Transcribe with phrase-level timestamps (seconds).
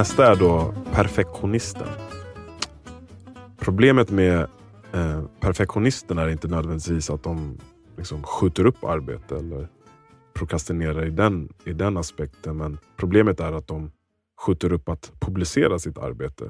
[0.00, 1.88] Nästa är då perfektionisten.
[3.58, 4.38] Problemet med
[4.92, 7.58] eh, perfektionisterna är inte nödvändigtvis att de
[7.96, 9.68] liksom skjuter upp arbete eller
[10.34, 12.56] prokrastinerar i den, i den aspekten.
[12.56, 13.92] Men problemet är att de
[14.40, 16.44] skjuter upp att publicera sitt arbete.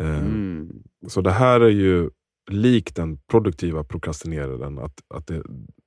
[0.00, 0.82] Eh, Mm.
[1.08, 2.10] Så det här är ju
[2.50, 4.78] likt den produktiva prokrastineraren.
[4.78, 5.42] Att, att det,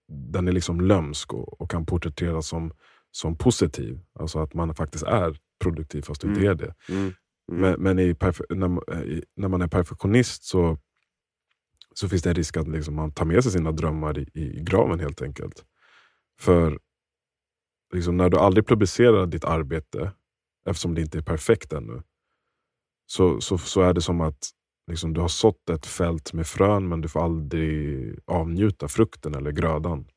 [0.08, 2.72] den är liksom lömsk och, och kan porträtteras som,
[3.12, 4.00] som positiv.
[4.20, 6.52] Alltså att man faktiskt är produktiv fast du inte Mm.
[6.52, 6.74] är det.
[6.90, 7.02] Mm.
[7.52, 7.62] Mm.
[7.62, 8.06] Men, men i
[8.50, 10.78] när, ma- i, när man är perfektionist så,
[11.94, 14.60] så finns det en risk att liksom man tar med sig sina drömmar i, i
[14.64, 15.66] graven helt enkelt.
[16.40, 16.80] För
[17.94, 20.12] liksom när du aldrig publicerar ditt arbete,
[20.66, 22.02] eftersom det inte är perfekt ännu,
[23.06, 24.50] så, så, så är det som att
[24.88, 29.52] liksom, du har sått ett fält med frön men du får aldrig avnjuta frukten eller
[29.52, 30.08] grödan.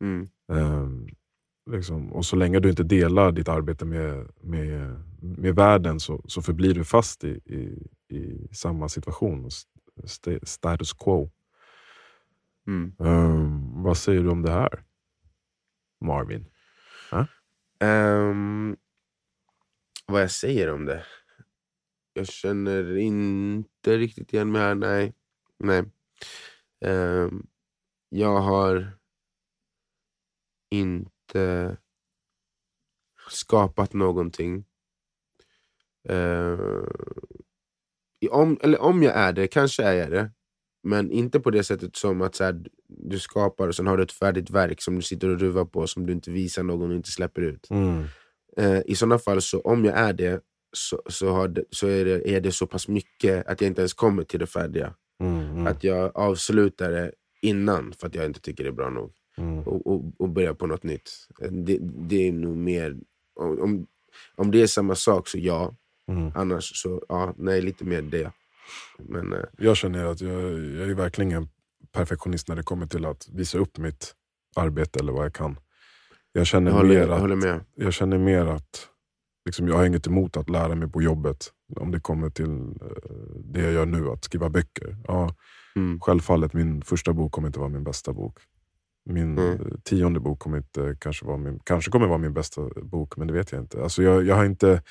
[0.00, 0.28] Mm.
[0.52, 1.08] Ehm,
[1.70, 6.42] liksom, och så länge du inte delar ditt arbete med, med, med världen så, så
[6.42, 9.48] förblir du fast i, i, i samma situation.
[10.04, 11.30] st- Status quo.
[12.66, 12.92] Mm.
[12.98, 14.84] Ehm, vad säger du om det här?
[16.00, 16.46] Marvin?
[17.80, 18.76] Ehm,
[20.06, 21.04] vad jag säger om det?
[22.12, 25.14] Jag känner inte riktigt igen mig här, nej.
[25.58, 25.84] nej.
[26.84, 27.46] Ehm,
[28.08, 28.98] jag har
[30.70, 31.11] inte
[33.30, 34.64] skapat någonting.
[38.20, 40.30] I- om, eller om jag är det, kanske är jag det.
[40.84, 44.02] Men inte på det sättet som att så här, du skapar och sen har du
[44.02, 46.96] ett färdigt verk som du sitter och ruvar på som du inte visar någon och
[46.96, 47.70] inte släpper ut.
[47.70, 48.04] Mm.
[48.56, 50.40] Eh, I sådana fall, så om jag är det
[50.76, 53.94] så, så, det, så är, det, är det så pass mycket att jag inte ens
[53.94, 54.94] kommer till det färdiga.
[55.20, 57.12] Mm, mm, Att jag avslutar det
[57.42, 59.12] innan för att jag inte tycker det är bra nog.
[59.38, 59.58] Mm.
[59.58, 61.10] Och, och, och börjar på något nytt.
[61.50, 62.96] Det, det är nog mer...
[63.34, 63.86] Om,
[64.34, 65.74] om, det är samma sak så ja.
[66.08, 66.32] Mm.
[66.34, 68.30] Annars så ja, nej, lite mer det.
[68.98, 71.48] Men eh, Jag känner att jag, jag är verkligen en
[71.92, 74.14] perfektionist när det kommer till att visa upp mitt
[74.56, 75.58] arbete eller vad jag kan.
[76.32, 77.60] Jag känner, jag, håller, mer, jag att, håller med.
[77.74, 78.88] jag känner mer att
[79.44, 81.52] liksom, jag har inget emot att lära mig på jobbet.
[81.76, 83.12] Om det kommer till eh,
[83.44, 84.96] det jag gör nu, att skriva böcker.
[85.06, 85.34] Ja,
[85.76, 86.00] Mm.
[86.00, 88.38] Självfallet, min första bok kommer inte vara min bästa bok.
[89.04, 89.80] Min Mm.
[89.84, 93.32] tionde bok kommer inte kanske vara min, kanske kommer vara min bästa bok, men det
[93.34, 93.82] vet jag inte.
[93.82, 94.82] Alltså jag, jag har inte...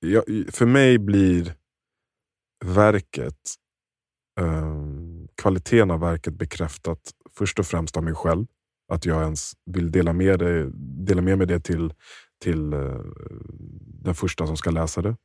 [0.00, 1.54] Jag, för mig blir
[2.64, 3.54] verket,
[4.40, 7.00] um, kvaliteten av verket bekräftat
[7.38, 8.46] först och främst av mig själv.
[8.92, 10.70] Att jag ens vill dela med, det,
[11.06, 11.94] dela med mig det till,
[12.42, 13.00] till eh,
[14.04, 15.16] den första som ska läsa det.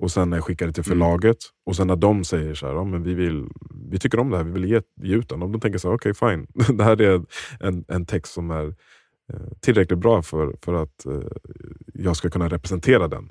[0.00, 0.98] Och sen när jag skickar det till Mm.
[0.98, 1.36] förlaget.
[1.66, 3.48] Och sen när de säger så här, ja, men vi, vill,
[3.90, 5.42] vi tycker om det här, vi vill ge, ge ut den.
[5.42, 6.46] Och de tänker så här, okej fine.
[6.78, 7.22] det här är
[7.60, 8.66] en, en text som är
[9.32, 11.20] eh, tillräckligt bra för, för att eh,
[11.94, 13.28] jag ska kunna representera den.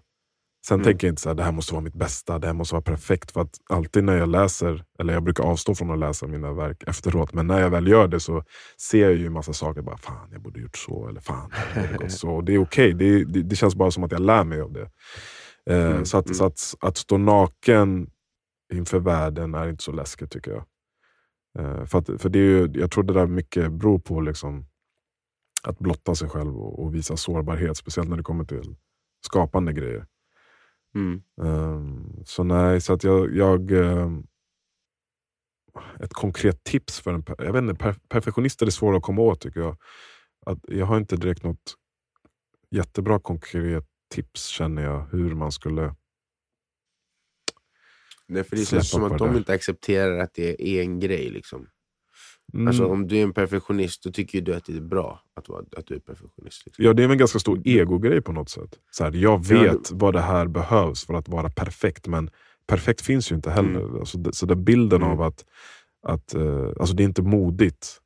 [0.68, 0.85] Sen Mm.
[0.85, 2.81] tänker jag inte så här, det här måste vara mitt bästa, det här måste vara
[2.81, 3.31] perfekt.
[3.31, 6.84] För att alltid när jag läser, eller jag brukar avstå från att läsa mina verk
[6.88, 8.44] efteråt, men när jag väl gör det så
[8.90, 9.81] ser jag ju massa saker.
[9.81, 12.30] Bara, fan, jag borde gjort så, eller fan, det gått så.
[12.30, 14.74] Och det är okej, det, det, det känns bara som att jag lär mig av
[14.74, 14.90] det.
[15.69, 16.35] Eh, Mm, så att, mm.
[16.35, 18.09] så att, att stå naken
[18.74, 20.66] inför världen är inte så läskigt tycker jag.
[21.59, 24.66] Eh, för att, för det är ju, jag tror det där mycket beror på liksom,
[25.63, 28.75] att blotta sig själv och, och visa sårbarhet, speciellt när det kommer till
[29.25, 30.06] skapande grejer.
[30.96, 31.22] Mm.
[31.41, 33.36] Ehm, så nej, så att jag...
[33.36, 34.24] jag ehm,
[36.00, 39.41] ett konkret tips för en jag vet inte, per, perfektionister är svåra att komma åt
[39.41, 39.78] tycker jag.
[40.46, 41.75] Att jag har inte direkt något
[42.72, 45.96] jättebra konkret tips känner jag hur man skulle...
[48.28, 49.38] Nej, för det känns som att de där.
[49.38, 51.30] inte accepterar att det är en grej.
[51.30, 51.68] Liksom.
[52.53, 55.24] Mm, Alltså, om du är en perfektionist, då tycker ju du att det är bra
[55.34, 56.66] att, vara, att du är perfektionist.
[56.66, 56.86] Liksom.
[56.86, 58.80] Ja, det är en ganska stor egogrej på något sätt.
[58.92, 62.30] Så här, jag Ja, vet vad det här behövs för att vara perfekt, men
[62.68, 63.80] perfekt finns ju inte heller.
[63.81, 64.00] Mm.
[64.00, 65.13] Alltså, så den bilden Mm.
[65.13, 65.45] av att,
[66.04, 68.01] att eh, alltså, det är inte modigt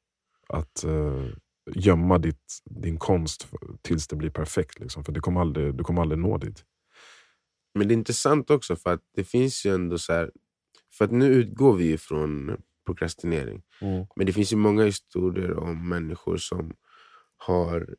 [0.48, 1.26] att eh,
[1.72, 3.48] gömma ditt, din konst
[3.82, 4.80] tills det blir perfekt.
[4.80, 6.64] Liksom, för det kommer aldrig, du kommer aldrig nå dit.
[7.76, 10.32] Men det är intressant också för att det finns ju ändå så här...
[10.98, 13.62] För att nu utgår vi från prokrastinering.
[14.16, 16.74] Men det finns ju många historier om människor som
[17.38, 17.96] har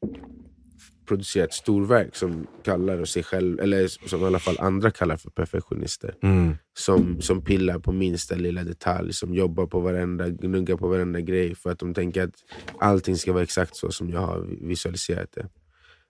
[1.06, 6.14] producerat storverk som kallar sig själv, eller som i alla fall andra kallar för perfektionister.
[6.22, 6.56] Mm.
[6.78, 11.54] Som, som pillar på minsta lilla detalj, som jobbar på varenda, gnuggar på varenda grej
[11.54, 12.34] för att de tänker att
[12.78, 15.48] allting ska vara exakt så som jag har visualiserat det.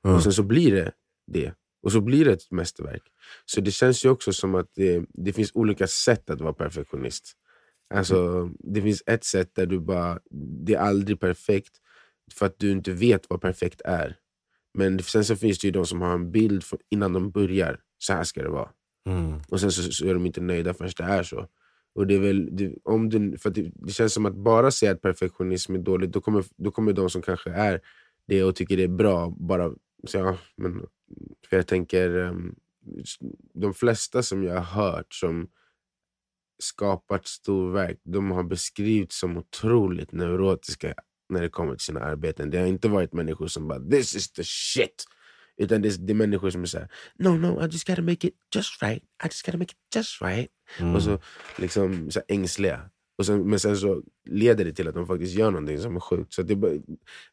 [0.03, 0.15] Ja.
[0.15, 0.93] Och sen så blir det
[1.33, 1.53] det.
[1.83, 3.03] Och så blir det ett mästerverk.
[3.45, 7.33] Så det känns ju också som att det, det finns olika sätt att vara perfektionist.
[7.95, 10.19] Alltså, det finns ett sätt där du bara,
[10.65, 11.77] det är aldrig perfekt
[12.33, 14.17] för att du inte vet vad perfekt är.
[14.75, 17.81] Men sen så finns det ju de som har en bild för, innan de börjar.
[17.99, 18.69] Så här ska det vara.
[19.09, 19.41] Mm.
[19.49, 21.49] Och sen så, så är de inte nöjda förrän det är så.
[21.95, 24.93] Och det, är väl, det, om du, för det, det känns som att bara säga
[24.93, 27.81] att perfektionism är dåligt, då kommer, då kommer de som kanske är
[28.27, 29.73] det och tycker det är bra bara
[30.09, 30.87] säga ja, men
[31.49, 32.55] För jag tänker, um,
[33.55, 35.49] de flesta som jag har hört som
[36.63, 40.95] skapat storverk, de har beskrivits som otroligt neurotiska
[41.29, 42.51] när det kommer till sina arbeten.
[42.51, 45.05] Det har inte varit människor som bara “this is the shit”.
[45.57, 46.89] Utan det är, det är människor som är såhär
[47.19, 49.03] “no, no, I just gotta make it just right.
[49.03, 50.51] I just gotta make it just right”.
[50.81, 50.95] Mm.
[50.95, 51.19] Och så
[51.59, 52.91] liksom så ängsliga.
[53.19, 56.01] Och sen, men sen så leder det till att de faktiskt gör någonting som är
[56.01, 56.33] sjukt.
[56.33, 56.83] Så det,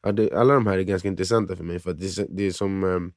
[0.01, 1.79] ja, det, alla de här är ganska intressanta för mig.
[1.79, 3.13] För det, det är som ehm,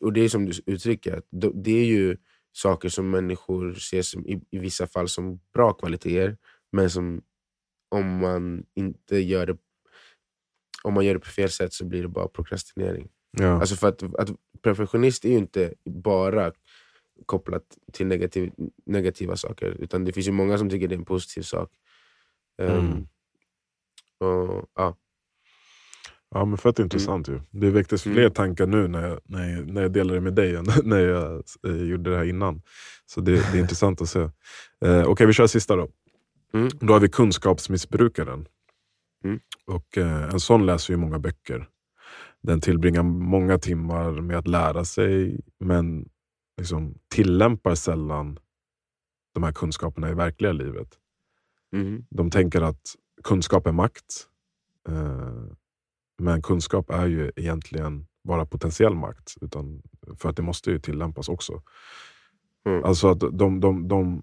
[0.00, 2.16] och det är som du uttrycker, att det- det är ju
[2.52, 6.36] saker som människor ser som, i, i vissa fall som bra kvaliteter,
[6.72, 7.22] men som
[7.90, 9.56] om man inte gör det
[10.84, 13.08] om man gör det på fel sätt så blir det bara prokrastinering.
[13.38, 13.60] Ja.
[13.60, 14.28] Alltså för att, att
[14.62, 16.52] perfektionist är ju inte bara
[17.26, 17.62] kopplat
[17.92, 18.52] till negativ,
[18.86, 21.70] negativa saker, utan det finns ju många som tycker det är en positiv sak.
[22.62, 23.06] Ehm, Mm.
[24.20, 24.96] och, ja.
[26.34, 27.40] Ja men fett intressant ju.
[27.50, 28.32] Det väcktes fler Mm.
[28.32, 31.76] tankar nu när jag, när, jag, när jag delade med dig än när jag eh,
[31.82, 32.62] gjorde det här innan.
[33.06, 34.28] Så det, det är intressant att se.
[34.84, 35.88] Eh, Okej, vi kör sista då.
[36.54, 36.68] Mm.
[36.80, 38.46] Då har vi kunskapsmissbrukaren.
[39.24, 39.40] Mm.
[39.66, 41.68] Och eh, En sån läser ju många böcker.
[42.42, 46.08] Den tillbringar många timmar med att lära sig men
[46.58, 48.38] liksom tillämpar sällan
[49.34, 50.88] de här kunskaperna i verkliga livet.
[51.72, 52.06] Mhm.
[52.10, 54.28] De tänker att kunskap är makt.
[54.88, 55.44] Eh,
[56.18, 59.34] men kunskap är ju egentligen bara potentiell makt.
[59.40, 59.82] Utan,
[60.16, 61.62] för att det måste ju tillämpas också.
[62.66, 62.84] Mm.
[62.84, 64.22] Alltså att de, de, de,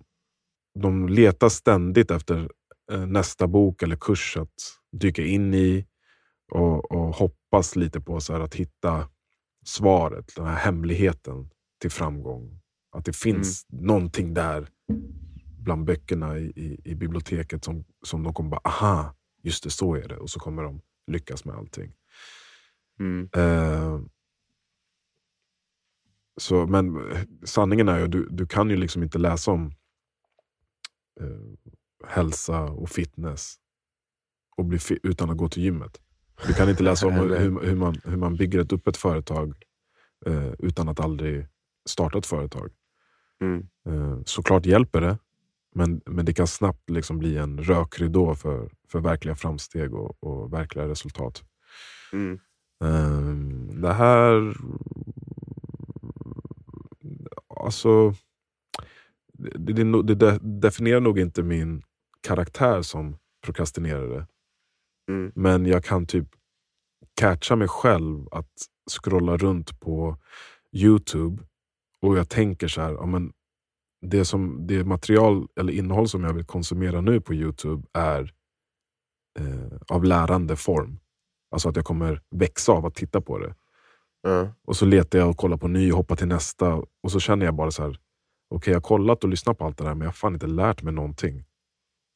[0.79, 2.51] de letar ständigt efter
[2.91, 5.85] eh, nästa bok eller kurs att dyka in i.
[6.51, 9.09] Och, och hoppas lite på så att hitta
[9.65, 11.49] svaret, den här hemligheten
[11.81, 12.61] till framgång.
[12.91, 14.69] Att det finns någonting där
[15.59, 19.95] bland böckerna i, i, i biblioteket som, som de kommer bara, aha, just det, så
[19.95, 20.17] är det.
[20.17, 21.93] Och så kommer de lyckas med allting.
[22.99, 23.29] Mm.
[23.35, 24.01] Eh,
[26.37, 29.71] så, men eh, sanningen är ju, du, du kan ju liksom inte läsa om
[31.21, 31.69] eh,
[32.07, 33.55] hälsa och fitness
[34.59, 36.01] och bli fi- utan att gå till gymmet.
[36.47, 39.53] Du kan inte läsa om hur, hur, man, hur man bygger ett upp ett företag
[40.25, 41.47] eh, utan att aldrig
[41.89, 42.71] starta ett företag.
[43.41, 43.67] Mm.
[43.87, 45.17] Eh, såklart hjälper det,
[45.75, 50.53] men, men det kan snabbt liksom bli en rökridå för, för verkliga framsteg och, och
[50.53, 51.43] verkliga resultat.
[52.13, 52.39] Mm.
[52.83, 54.57] Ehm, det här...
[57.47, 58.13] Alltså...
[59.33, 61.83] Det, det, det, det definierar nog inte min
[62.21, 64.27] karaktär som prokrastinerare.
[65.09, 65.31] Mm.
[65.35, 66.27] Men jag kan typ
[67.15, 68.51] catcha mig själv att
[68.91, 70.17] scrolla runt på
[70.71, 71.43] Youtube
[72.01, 73.33] och jag tänker så här, ja, men
[74.01, 78.33] det, som, det material eller innehåll som jag vill konsumera nu på Youtube är
[79.39, 80.99] eh, av lärande form.
[81.51, 83.55] Alltså att jag kommer växa av att titta på det.
[84.21, 84.53] Ja.
[84.63, 86.73] Och så letar jag och kollar på ny och hoppar till nästa.
[87.03, 87.99] Och så känner jag bara så här.
[88.49, 90.47] Okej, jag har kollat och lyssnat på allt det där men jag har fan inte
[90.47, 91.43] lärt mig någonting.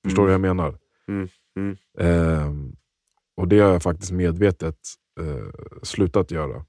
[0.05, 0.77] Förstår du vad jag menar?
[1.07, 1.27] Mm,
[1.59, 2.75] mm.
[3.35, 4.77] Och det har jag faktiskt medvetet
[5.19, 5.47] eh,
[5.83, 6.65] slutat göra.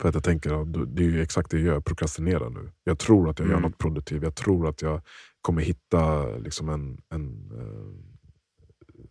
[0.00, 2.72] För att jag tänker att det är ju exakt det jag gör, jag prokrastinerar nu.
[2.84, 3.70] Jag tror att jag gör Mm.
[3.70, 4.22] något produktivt.
[4.22, 5.02] Jag tror att jag
[5.40, 7.50] kommer hitta liksom en, en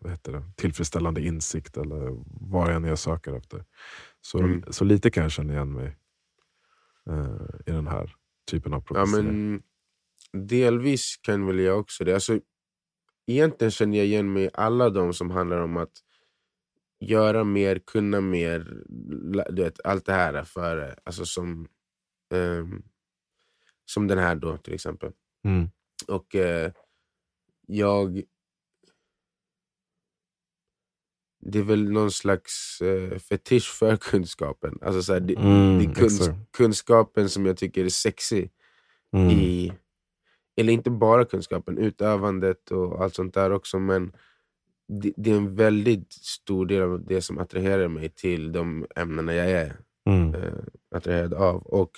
[0.04, 0.44] eh, det?
[0.56, 3.66] tillfredsställande insikt eller vad än jag söker efter.
[4.22, 4.63] Så, Mm.
[4.70, 5.98] så lite kan jag känna igen mig
[7.10, 7.36] eh,
[7.66, 8.16] i den här
[8.51, 9.51] typen av Ja, prokrastinering.
[10.34, 12.13] men delvis kan väl jag också det.
[12.13, 12.39] Alltså,
[13.28, 15.92] egentligen känner jag igen mig i alla de som handlar om att
[17.00, 18.84] göra mer, kunna mer.
[19.50, 21.68] Du vet, allt det här för, alltså som,
[22.34, 22.84] ehm,
[23.86, 25.12] som den här då till exempel.
[25.44, 25.70] Mm.
[26.08, 26.72] Och eh,
[27.68, 28.24] jag...
[31.41, 34.79] Det är väl någon slags eh, fetisch för kunskapen.
[34.82, 36.51] Alltså så här, det, Mm, det är kuns, exakt.
[36.51, 38.48] kunskapen som jag tycker är sexy.
[39.13, 39.29] Mm.
[39.29, 39.74] i,
[40.58, 43.79] eller inte bara kunskapen, utövandet och allt sånt där också.
[43.79, 44.12] Men
[44.89, 49.36] det, det är en väldigt stor del av det som attraherar mig till de ämnena
[49.36, 50.34] jag är Mm.
[50.36, 50.53] eh,
[50.96, 51.62] attraherad av.
[51.62, 51.91] Och,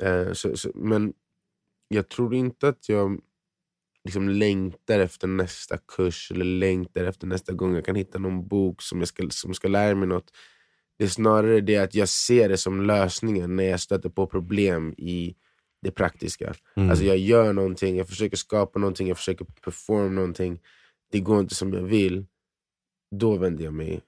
[0.00, 1.12] eh, så, så, men
[1.88, 3.20] jag tror inte att jag
[4.04, 8.82] liksom längtar efter nästa kurs eller längtar efter nästa gång jag kan hitta någon bok
[8.82, 10.30] som, jag ska, som ska lära mig något.
[10.98, 14.94] Det är snarare det att jag ser det som lösningen när jag stöter på problem
[14.98, 15.34] i
[15.86, 16.54] det praktiska.
[16.76, 16.90] Mm.
[16.90, 20.60] Alltså jag gör någonting, jag försöker skapa någonting, jag försöker performa någonting.
[21.12, 22.26] Det går inte som jag vill.
[23.10, 24.00] Då vänder jag mig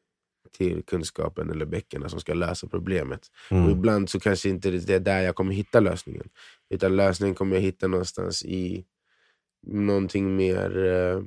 [0.53, 3.21] till kunskapen eller böckerna som ska lösa problemet.
[3.51, 3.65] Mm.
[3.65, 6.29] Och ibland så kanske inte det är där jag kommer hitta lösningen.
[6.71, 8.85] Utan lösningen kommer jag hitta någonstans i
[9.67, 11.23] någonting mer eh,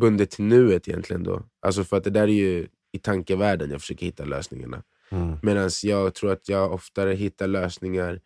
[0.00, 1.22] bundet till nuet egentligen.
[1.22, 1.42] då.
[1.60, 4.82] Alltså för att det där är ju i tankevärlden jag försöker hitta lösningarna.
[5.10, 5.38] Mm.
[5.42, 8.20] Medan jag tror att jag oftare hittar lösningar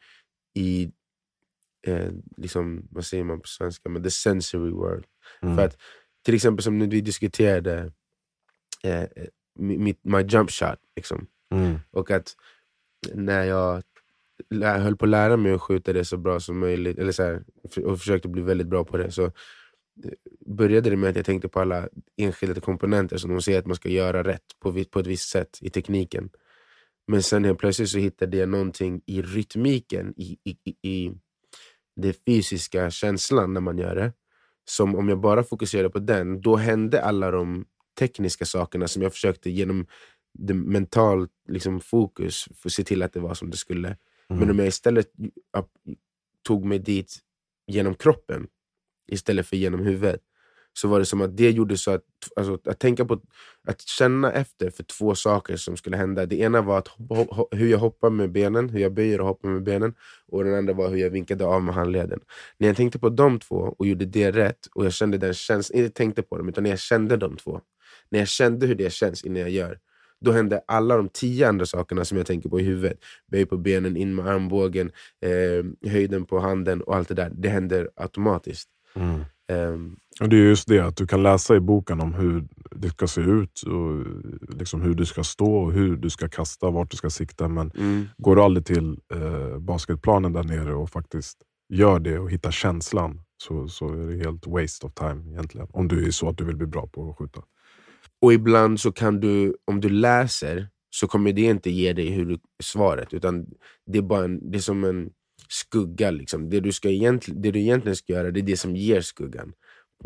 [0.55, 0.93] i,
[1.87, 5.05] eh, liksom, vad säger man på svenska, men the sensory world.
[5.43, 5.57] Mm.
[5.57, 5.77] För att,
[6.25, 7.93] till exempel som när vi diskuterade
[8.83, 9.05] eh,
[9.59, 10.79] mitt, my jump shot.
[10.97, 11.27] Liksom.
[11.55, 11.79] Mm.
[11.91, 12.37] Och att
[13.15, 13.83] när jag
[14.61, 17.43] höll på att lära mig att skjuta det så bra som möjligt, eller så här,
[17.85, 19.33] och försökte bli väldigt bra på det, så eh,
[20.47, 23.77] började det med att jag tänkte på alla enskilda komponenter som de säger att man
[23.77, 26.31] ska göra rätt på, på ett visst sätt i tekniken.
[27.11, 31.13] Men sen helt plötsligt så hittade jag någonting i rytmiken, i, i, i, i
[31.97, 34.13] den fysiska känslan när man gör det.
[34.65, 37.67] Som om jag bara fokuserade på den, då hände alla de
[37.99, 39.87] tekniska sakerna som jag försökte genom
[40.39, 43.97] det mental liksom, fokus få se till att det var som det skulle.
[44.29, 45.11] Men om jag istället
[46.43, 47.19] tog mig dit
[47.67, 48.47] genom kroppen
[49.13, 50.21] istället för genom huvudet
[50.81, 52.03] så var det som att det gjorde så att,
[52.37, 53.21] alltså, att tänka på
[53.69, 56.27] att känna efter för två saker som skulle hända.
[56.27, 59.49] Det ena var att hoppa, hur jag hoppar med benen, hur jag böjer och hoppar
[59.49, 59.95] med benen.
[60.29, 62.21] Och den andra var hur jag vinkade av med handleden.
[62.59, 65.79] När jag tänkte på de två och gjorde det rätt, och jag kände den känslan,
[65.79, 67.61] inte tänkte på dem, utan när jag kände de två.
[68.11, 69.79] När jag kände hur det känns innan jag gör,
[70.21, 72.99] då hände alla de tio andra sakerna som jag tänker på i huvudet.
[73.31, 77.31] Böj på benen, in med armbågen, eh, höjden på handen och allt det där.
[77.35, 78.69] Det händer automatiskt.
[78.95, 79.25] Mm.
[79.51, 82.89] Ehm, Och det är just det, att du kan läsa i boken om hur det
[82.89, 84.07] ska se ut, och
[84.59, 87.49] liksom hur du ska stå, och hur du ska kasta, vart du ska sikta.
[87.49, 88.07] Men mm.
[88.19, 91.39] går du aldrig till eh, basketplanen där nere och faktiskt
[91.73, 95.69] gör det och hittar känslan, så, så är det helt waste of time egentligen.
[95.73, 97.41] Om du är så att du vill bli bra på att skjuta.
[98.23, 102.27] Och ibland så kan du, om du läser, så kommer det inte ge dig hur
[102.27, 103.15] du, svaret.
[103.15, 103.47] Utan
[103.87, 105.11] det är, bara en, det är som en
[105.51, 106.11] skugga.
[106.11, 106.51] Liksom.
[106.51, 109.53] Det, du ska egentligen, det du egentligen ska göra, det är det som ger skuggan.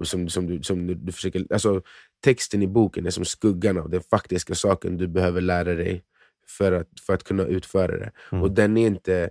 [0.02, 1.82] Som, som du, som du, du försöker, alltså,
[2.24, 6.04] texten i boken är som skuggan av den faktiska saken du behöver lära dig
[6.46, 8.12] för att, för att kunna utföra det.
[8.32, 8.42] Mm.
[8.42, 9.30] Och den är inte,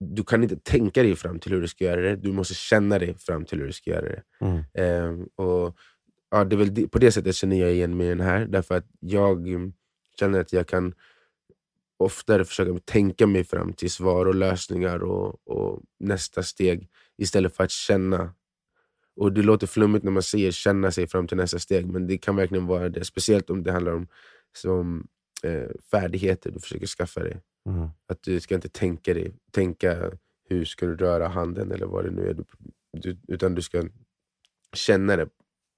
[0.00, 2.98] du kan inte tänka dig fram till hur du ska göra det, du måste känna
[2.98, 4.22] dig fram till hur du ska göra det.
[4.40, 4.62] Mm.
[4.74, 5.76] Ehm, och
[6.30, 8.74] ja, det är väl På det sättet känner jag igen mig i den här, därför
[8.74, 9.72] att jag mm,
[10.18, 10.94] känner att jag kan
[12.04, 17.64] oftare försöka tänka mig fram till svar och lösningar och, och nästa steg istället för
[17.64, 18.34] att känna.
[19.16, 22.18] Och Det låter flummigt när man säger känna sig fram till nästa steg, men det
[22.18, 23.04] kan verkligen vara det.
[23.04, 24.06] Speciellt om det handlar om
[24.56, 25.06] som,
[25.42, 27.40] eh, färdigheter du försöker skaffa dig.
[27.66, 27.88] Mm.
[28.06, 30.10] Att du ska inte tänka dig, tänka
[30.48, 32.34] hur ska du röra handen eller vad det nu är.
[32.34, 32.44] Du,
[32.92, 33.84] du, utan du ska
[34.72, 35.28] känna det.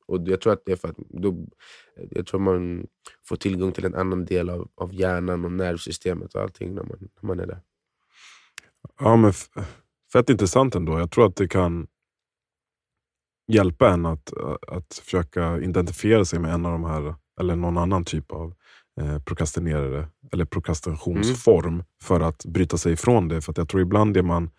[0.06, 1.46] Och jag tror att det är för att då,
[2.10, 2.86] jag tror man
[3.28, 6.98] får tillgång till en annan del av, av hjärnan och nervsystemet och allting när man,
[7.00, 7.60] när man är där.
[9.00, 9.32] Ja, men
[10.12, 10.98] fett intressant ändå.
[10.98, 11.86] Jag tror att det kan
[13.52, 14.32] hjälpa en att,
[14.68, 18.54] att försöka identifiera sig med en av de här, eller någon annan typ av
[19.00, 23.40] eh, prokrastinerare, eller prokrastinationsform, för att bryta sig ifrån det.
[23.40, 24.50] För jag tror ibland är man,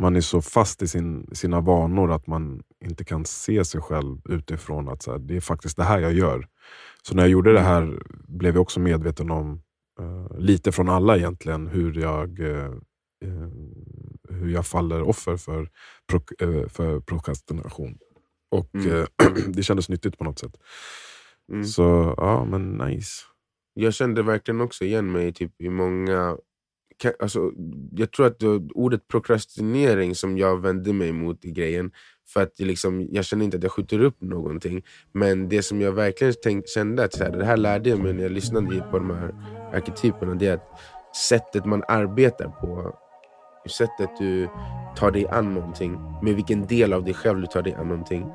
[0.00, 4.20] man är så fast i sin, sina vanor att man inte kan se sig själv
[4.28, 6.46] utifrån att så här, det är faktiskt det här jag gör.
[7.02, 9.62] Så när jag gjorde det här blev jag också medveten om,
[10.00, 12.72] eh, lite från alla egentligen, hur jag eh,
[13.24, 13.48] eh,
[14.28, 15.68] hur jag faller offer för,
[16.10, 17.98] prok eh, för prokrastination.
[18.50, 18.96] Och Mm.
[18.96, 19.06] eh,
[19.48, 20.52] det kändes nyttigt på något sätt.
[21.52, 21.64] Mm.
[21.64, 23.22] Så ja, men nice.
[23.74, 26.36] Jag kände verkligen också igen mig typ, i många...
[27.18, 27.52] Alltså,
[27.92, 31.90] jag tror att det ordet prokrastinering som jag vände mig mot i grejen.
[32.28, 34.82] För att liksom, jag känner inte att jag skjuter upp någonting.
[35.12, 38.12] Men det som jag verkligen tänk, kände, att så här, det här lärde jag mig
[38.12, 39.34] när jag lyssnade på de här
[39.72, 40.34] arketyperna.
[40.34, 40.80] Det är att
[41.28, 42.94] sättet man arbetar på,
[43.70, 44.48] sättet du
[44.96, 48.26] tar dig an någonting, med vilken del av dig själv du tar dig an någonting.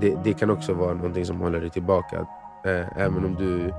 [0.00, 2.26] Det, det kan också vara någonting som håller dig tillbaka.
[2.64, 3.72] Eh, även om du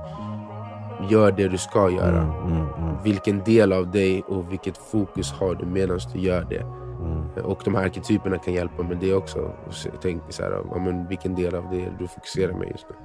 [1.10, 2.20] gör det du ska göra.
[2.22, 6.46] Mm, mm, mm, Vilken del av dig och vilket fokus har du medan du gör
[6.50, 6.60] det?
[6.60, 7.44] mm.
[7.44, 9.50] Och de här arketyperna kan hjälpa med det också.
[10.02, 12.96] Tänk så här, ja, men vilken del av det du fokuserar med just nu?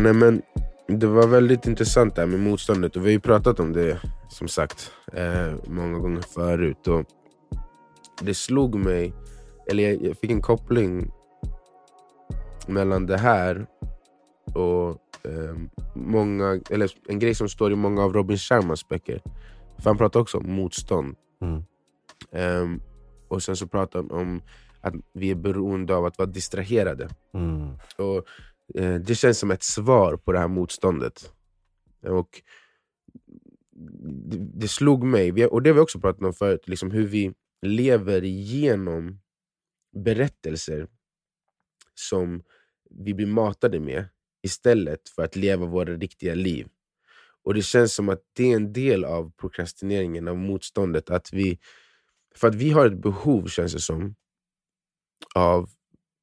[0.00, 0.42] Nej, men
[0.88, 4.00] det var väldigt intressant det här med motståndet och vi har ju pratat om det
[4.28, 6.88] som sagt eh, många gånger förut.
[6.88, 7.04] Och
[8.20, 9.14] det slog mig,
[9.70, 11.12] eller jag, jag fick en koppling
[12.66, 13.66] mellan det här
[14.54, 14.90] Och
[15.26, 15.56] eh,
[15.94, 19.22] många, eller En grej som står i många av Robin Sharmas böcker,
[19.78, 21.16] för han pratar också om motstånd.
[21.40, 21.62] Mm.
[22.32, 22.80] Ehm,
[23.28, 24.42] och sen så pratar han om
[24.80, 27.08] att vi är beroende av att vara distraherade.
[27.34, 27.78] Mm.
[27.98, 28.24] Och
[28.74, 31.32] Eh, det känns som ett svar på det här motståndet.
[32.02, 32.42] Och
[34.00, 37.34] det, det slog mig, och det har vi också pratat om förut, liksom hur vi
[37.62, 39.20] lever igenom
[39.96, 40.88] berättelser
[41.94, 42.42] som
[42.90, 44.08] vi blir matade med
[44.42, 46.68] istället för att leva våra riktiga liv.
[47.42, 51.10] Och det känns som att det är en del av prokrastineringen, av motståndet.
[51.10, 51.58] Att vi,
[52.34, 54.14] för att vi har ett behov, känns det som,
[55.34, 55.70] av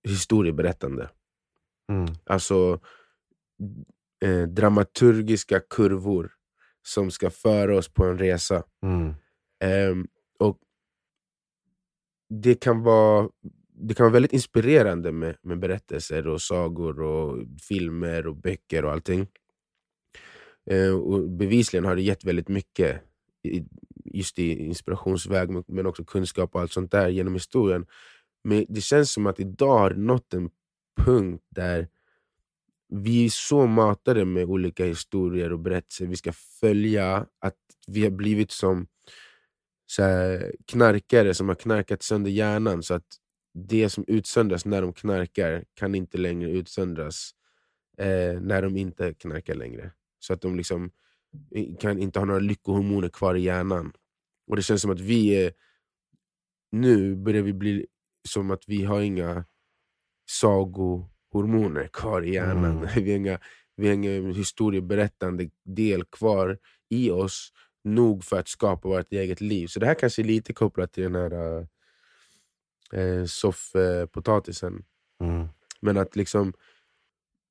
[0.04, 1.10] historieberättande.
[1.92, 2.06] Mm.
[2.26, 2.80] Alltså
[4.26, 6.32] eh, dramaturgiska kurvor
[6.82, 8.64] som ska föra oss på en resa.
[8.84, 9.14] Mm.
[9.64, 10.08] Ehm,
[10.40, 10.60] och
[12.30, 13.30] det kan vara
[13.76, 18.92] det kan vara väldigt inspirerande med, med berättelser, och sagor, och filmer och böcker och
[18.92, 19.28] allting.
[20.70, 23.02] Eh, och bevisligen har det gett väldigt mycket,
[23.44, 23.64] i,
[24.06, 27.86] just i inspirationsväg, men- också kunskap och allt sånt där genom historien.
[28.44, 30.50] Men det känns som att idag har nått en
[30.96, 31.88] punkt där
[32.90, 37.58] vi är så matade med olika historier och berättelser vi ska följa, att
[37.88, 38.88] vi har blivit som
[39.86, 42.84] så här, knarkare som har knarkat sönder hjärnan.
[42.84, 43.06] Så att
[43.54, 47.32] det som utsöndras när de knarkar kan inte längre utsöndras
[47.98, 49.92] eh, när de inte knarkar längre.
[50.20, 50.92] Så att de liksom
[51.80, 53.94] kan inte ha några lyckohormoner kvar i hjärnan.
[54.48, 55.54] Och det känns som att vi är...
[56.72, 57.88] Nu börjar vi bli
[58.28, 59.46] som att vi har inga
[60.26, 62.78] sagohormoner kvar i hjärnan.
[62.78, 62.88] Mm.
[62.96, 63.40] Vi har inga,
[63.76, 66.58] vi har ingen historieberättande del kvar
[66.90, 67.54] i oss
[67.84, 69.68] nog för att skapa vårt eget liv.
[69.68, 71.68] Så det här kanske är lite kopplat till den här
[72.94, 74.84] eh, soffpotatisen.
[75.22, 75.48] Mm.
[75.82, 76.54] Men att liksom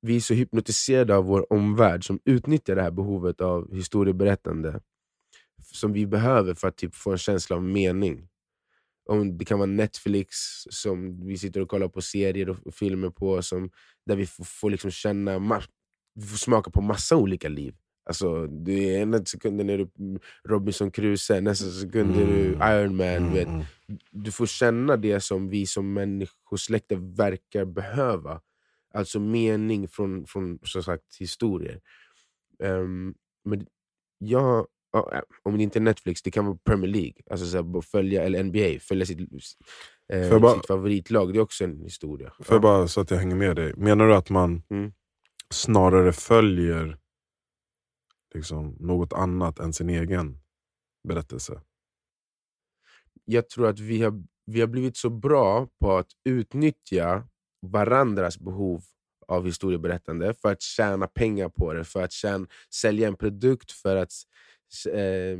[0.01, 4.81] vi är så hypnotiserade av vår omvärld som utnyttjar det här behovet av historieberättande
[5.61, 8.27] som vi behöver för att typ få en känsla av mening.
[9.05, 10.35] Om det kan vara Netflix
[10.69, 13.71] som vi sitter och kollar på serier och filmer på, som,
[14.05, 15.39] där vi får, får liksom känna
[16.15, 17.75] vi får smaka på massa olika liv.
[18.05, 19.89] Alltså, är ena sekunden är du
[20.49, 22.61] Robinson Crusoe, nästa sekund är du Mm.
[22.79, 23.23] Iron Man.
[23.33, 23.63] Du vet Mm.
[24.11, 28.41] du får känna det som vi som människosläkte verkar behöva.
[28.93, 31.81] Alltså mening från, från som sagt, historier.
[32.63, 33.13] Ehm,
[33.45, 33.65] men
[34.17, 34.67] jag, ja,
[35.43, 37.13] om det inte är Netflix, det kan vara Premier League.
[37.29, 39.19] Alltså så här, följa, eller NBA, följa sitt,
[40.13, 41.33] eh, bara- sitt favoritlag.
[41.33, 42.33] Det är också en historia.
[42.39, 44.93] För bara så att jag hänger med dig, menar du att man Mm.
[45.53, 46.97] snarare följer
[48.35, 50.39] liksom, något annat än sin egen
[51.07, 51.61] berättelse?
[53.25, 57.27] jag tror att vi har, vi har blivit så bra på att utnyttja
[57.61, 58.83] varandras behov
[59.27, 63.95] av historieberättande för att tjäna pengar på det, för att tjäna, sälja en produkt, för
[63.95, 64.11] att
[64.93, 65.37] eh,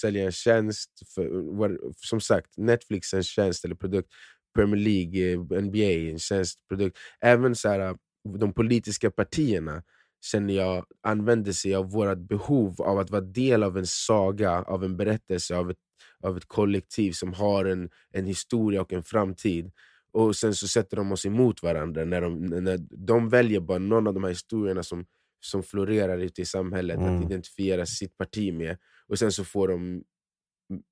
[0.00, 0.90] sälja en tjänst.
[1.14, 4.08] För, vad- som sagt, Netflix är en tjänst eller produkt,
[4.54, 6.98] Premier League, eh, NBA NBA en tjänst, produkt.
[7.20, 7.96] Även så här,
[8.38, 9.82] de politiska partierna
[10.24, 14.84] känner jag använder sig av vårt behov av att vara del av en saga, av
[14.84, 15.78] en berättelse, av ett
[16.22, 19.70] av ett kollektiv som har en, en historia och en framtid.
[20.12, 24.06] Och sen så sätter de oss emot varandra när de, när de väljer bara någon
[24.06, 25.06] av de här historierna som,
[25.50, 27.16] som florerar ute i samhället Mm.
[27.18, 28.78] att identifiera sitt parti med.
[29.08, 30.04] Och sen så får de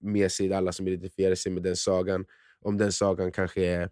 [0.01, 2.25] med sig alla som identifierar sig med den sagan.
[2.61, 3.91] Om den sagan kanske är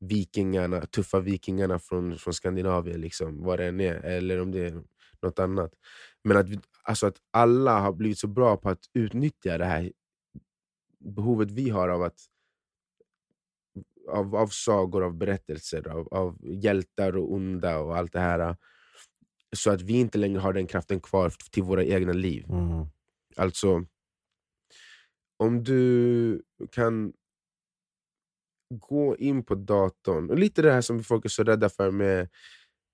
[0.00, 4.82] vikingarna, tuffa vikingarna från, från Skandinavien, liksom, vad det än är, eller om det är
[5.22, 5.72] något annat.
[6.24, 6.46] Men att,
[6.82, 9.92] alltså att alla har blivit så bra på att utnyttja det här
[10.98, 12.18] behovet vi har av att
[14.08, 18.56] av, av sagor, av berättelser, av, av hjältar och onda och allt det här.
[19.56, 22.46] Så att vi inte längre har den kraften kvar till våra egna liv.
[22.48, 22.86] Mm.
[23.36, 23.84] Alltså,
[25.38, 27.12] om du kan
[28.74, 32.28] gå in på datorn, och lite det här som folk är så rädda för med,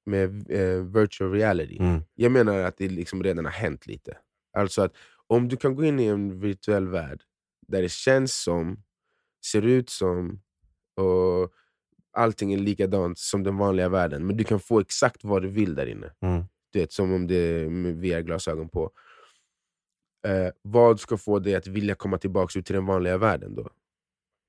[0.07, 1.79] med eh, virtual reality.
[1.79, 2.01] Mm.
[2.15, 4.19] Jag menar att det liksom redan har hänt lite.
[4.59, 4.97] Alltså att
[5.27, 7.23] om du kan gå in i en virtuell värld
[7.69, 8.83] där det känns som,
[9.47, 10.41] ser ut som
[10.97, 11.53] och
[12.13, 15.75] allting är likadant som den vanliga världen, men du kan få exakt vad du vill
[15.75, 16.13] där inne.
[16.21, 16.45] Mm.
[16.73, 18.91] Du vet, som om det är VR-glasögon på.
[20.27, 23.71] Eh, vad ska få dig att vilja komma tillbaka ut till den vanliga världen då?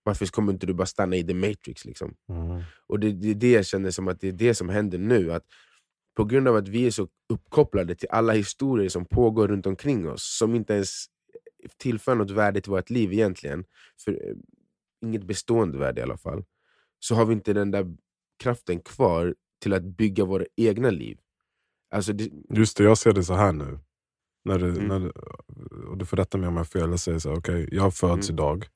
[0.04, 1.86] Varför kommer inte du bara stanna i the matrix?
[1.86, 2.16] Liksom?
[2.30, 2.62] Mm.
[2.88, 5.34] Och det, det är det jag känner som att det är det som händer nu.
[5.34, 5.46] Att
[6.16, 10.10] på grund av att vi är så uppkopplade till alla historier som pågår runt omkring
[10.10, 11.06] oss, som inte ens
[11.78, 13.66] tillför något värde till vårt liv egentligen,
[14.06, 14.36] för eh,
[15.02, 16.44] inget bestående värde i alla fall,
[17.00, 17.96] så har vi inte den där
[18.44, 21.20] kraften kvar till att bygga våra egna liv.
[21.94, 23.80] Alltså, det, Just det, jag ser det så här nu.
[24.46, 24.88] När du, Mm.
[24.88, 25.12] när du,
[25.88, 26.90] och du får rätta mig om jag har fel.
[26.90, 28.36] Jag säger så här, okej, jag föds Mm.
[28.36, 28.68] idag.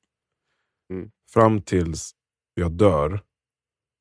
[0.92, 1.10] Mm.
[1.32, 2.12] Fram tills
[2.54, 3.20] jag dör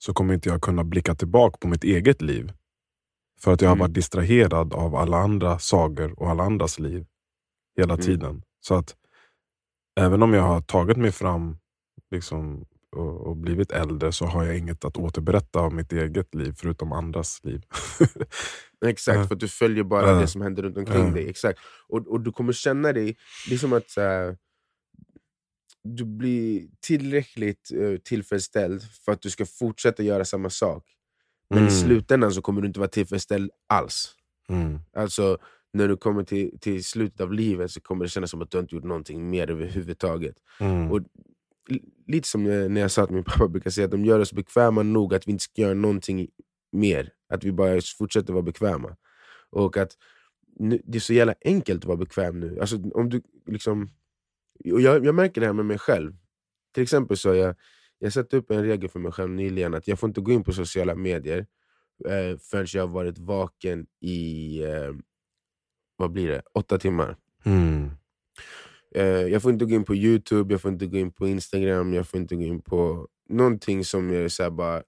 [0.03, 2.53] så kommer inte jag kunna blicka tillbaka på mitt eget liv.
[3.41, 3.79] För att jag har Mm.
[3.87, 7.05] varit distraherad av alla andra sagor och alla andras liv.
[7.77, 8.05] Hela Mm.
[8.05, 8.43] tiden.
[8.59, 8.95] Så att
[9.99, 11.57] även om jag har tagit mig fram
[12.11, 16.53] liksom, och, och blivit äldre så har jag inget att återberätta av mitt eget liv
[16.57, 17.61] förutom andras liv.
[18.85, 19.27] Exakt, Ja.
[19.27, 20.19] för att du följer bara Ja.
[20.19, 21.11] det som händer runt omkring Ja.
[21.13, 21.29] dig.
[21.29, 21.59] Exakt.
[21.89, 23.17] Och, och du kommer känna dig,
[23.49, 24.37] det är som att här,
[25.83, 30.83] du blir tillräckligt eh, tillfredsställd för att du ska fortsätta göra samma sak.
[31.49, 31.73] Men Mm.
[31.73, 34.13] i slutändan så kommer du inte vara tillfredsställd alls.
[34.49, 34.79] Mm.
[34.95, 35.37] Alltså
[35.73, 38.59] när du kommer till, till slutet av livet så kommer det kännas som att du
[38.59, 40.35] inte gjort någonting mer överhuvudtaget.
[40.59, 40.91] Mm.
[40.91, 41.01] Och
[42.07, 44.33] Lite som eh, när jag sa att min pappa brukar säga att de gör oss
[44.33, 46.27] bekväma nog att vi inte ska göra någonting
[46.71, 47.13] mer.
[47.29, 48.95] Att vi bara fortsätter vara bekväma.
[49.49, 49.91] Och att
[50.59, 52.59] nu, det är så jävla enkelt att vara bekväm nu.
[52.59, 53.89] Alltså, om du liksom,
[54.71, 56.15] och jag, jag märker det här med mig själv.
[56.73, 57.55] Till exempel så har jag,
[57.99, 60.43] jag satte upp en regel för mig själv nyligen att jag får inte gå in
[60.43, 61.45] på sociala medier
[62.05, 64.93] eh, förrän jag har varit vaken i eh,
[65.95, 66.41] vad blir det?
[66.53, 67.17] åtta timmar.
[67.43, 67.89] Mm.
[68.95, 71.93] Eh, jag får inte gå in på Youtube, jag får inte gå in på Instagram,
[71.93, 74.83] jag får inte gå in på någonting som är så bara,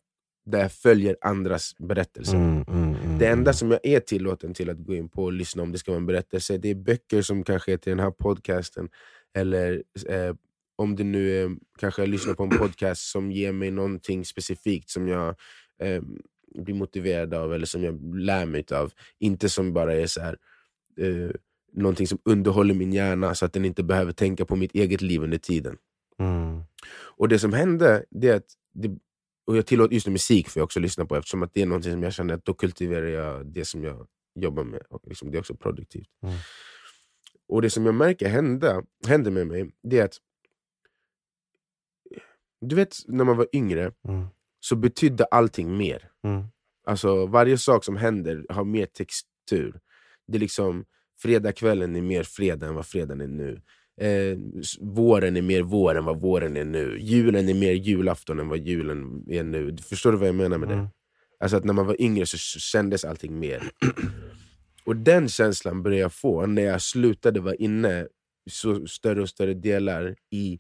[0.45, 2.35] där jag följer andras berättelser.
[2.35, 3.53] Mm, mm, mm, Det enda mm.
[3.53, 5.99] som jag är tillåten till att gå in på och lyssna om det ska vara
[5.99, 8.89] en berättelse, det är böcker som kanske är till den här podcasten.
[9.33, 10.35] Eller eh,
[10.75, 14.89] om det nu är, kanske jag lyssnar på en podcast som ger mig någonting specifikt
[14.89, 15.35] som jag
[15.81, 16.01] eh,
[16.55, 18.91] blir motiverad av eller som jag lär mig av.
[19.19, 20.37] Inte som bara är så här,
[20.99, 21.31] eh,
[21.73, 25.23] någonting som underhåller min hjärna så att den inte behöver tänka på mitt eget liv
[25.23, 25.77] under tiden.
[26.19, 26.63] Mm.
[26.91, 28.97] Och det som hände, det är att det,
[29.47, 31.83] och jag tillåter just musik för jag också lyssna på eftersom att det är något
[31.83, 34.81] som jag känner att då kultiverar jag det som jag jobbar med.
[34.89, 36.07] Och liksom det är också produktivt.
[36.23, 36.35] Mm.
[37.47, 40.17] Och det som jag märker hända, händer med mig, det är att
[42.61, 44.27] du vet när man var yngre Mm.
[44.59, 46.11] så betydde allting mer.
[46.23, 46.43] Mm.
[46.85, 49.79] Alltså varje sak som händer har mer textur.
[50.27, 50.85] Det är liksom
[51.21, 53.61] Fredagskvällen är mer fredag än vad fredagen är nu.
[54.01, 54.37] Eh,
[54.79, 56.97] våren är mer vår än vad våren är nu.
[56.99, 59.77] Julen är mer julafton än vad julen är nu.
[59.77, 60.73] Förstår du vad jag menar med det?
[60.75, 60.87] Mm.
[61.39, 63.71] Alltså att när man var yngre så kändes allting mer.
[64.85, 68.07] Och den känslan började jag få när jag slutade vara inne
[68.51, 70.59] så större och större delar i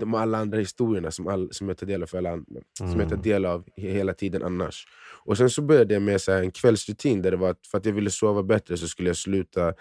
[0.00, 2.86] de alla andra historierna som, all, som jag tar del av för alla andra, som
[3.00, 3.22] jag tar Mm.
[3.22, 4.86] del av he- hela tiden annars.
[5.24, 7.86] Och sen så började jag med så en kvällsrutin där det var att för att
[7.86, 9.74] jag ville sova bättre så skulle jag sluta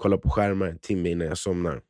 [0.00, 1.82] kolla på skärmar en timme innan jag somnar.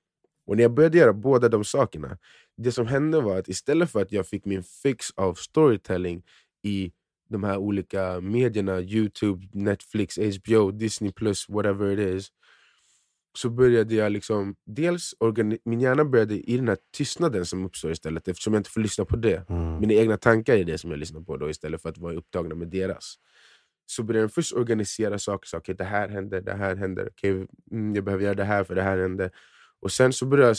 [0.46, 2.18] Och när jag började göra båda de sakerna,
[2.56, 6.22] det som hände var att istället för att jag fick min fix av storytelling
[6.62, 6.92] i
[7.28, 11.12] de här olika medierna, Youtube, Netflix, HBO, Disney+,
[11.48, 12.28] whatever it is,
[13.38, 15.14] så började jag liksom, dels
[15.64, 19.04] min hjärna började i den här tystnaden som uppstår istället, eftersom jag inte får lyssna
[19.04, 19.48] på det.
[19.48, 19.80] Mm.
[19.80, 22.54] Mina egna tankar är det som jag lyssnar på då istället för att vara upptagna
[22.54, 23.14] med deras.
[23.90, 27.46] Så börjar den först organisera saker, så, okay, det här händer, det här händer, okay,
[27.70, 29.30] mm, jag behöver göra det här för det här hände.
[29.80, 30.56] Och sen så börjar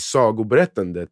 [0.00, 1.10] sagoberättandet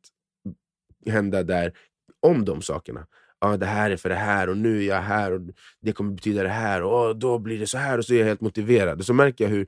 [1.06, 1.72] hända där
[2.20, 3.06] om de sakerna.
[3.38, 5.40] Ah, det här är för det här och nu är jag här och
[5.80, 8.26] det kommer betyda det här och då blir det så här och så är jag
[8.26, 8.98] helt motiverad.
[8.98, 9.66] Och så märker jag hur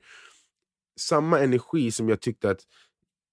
[1.01, 2.61] samma energi som jag tyckte att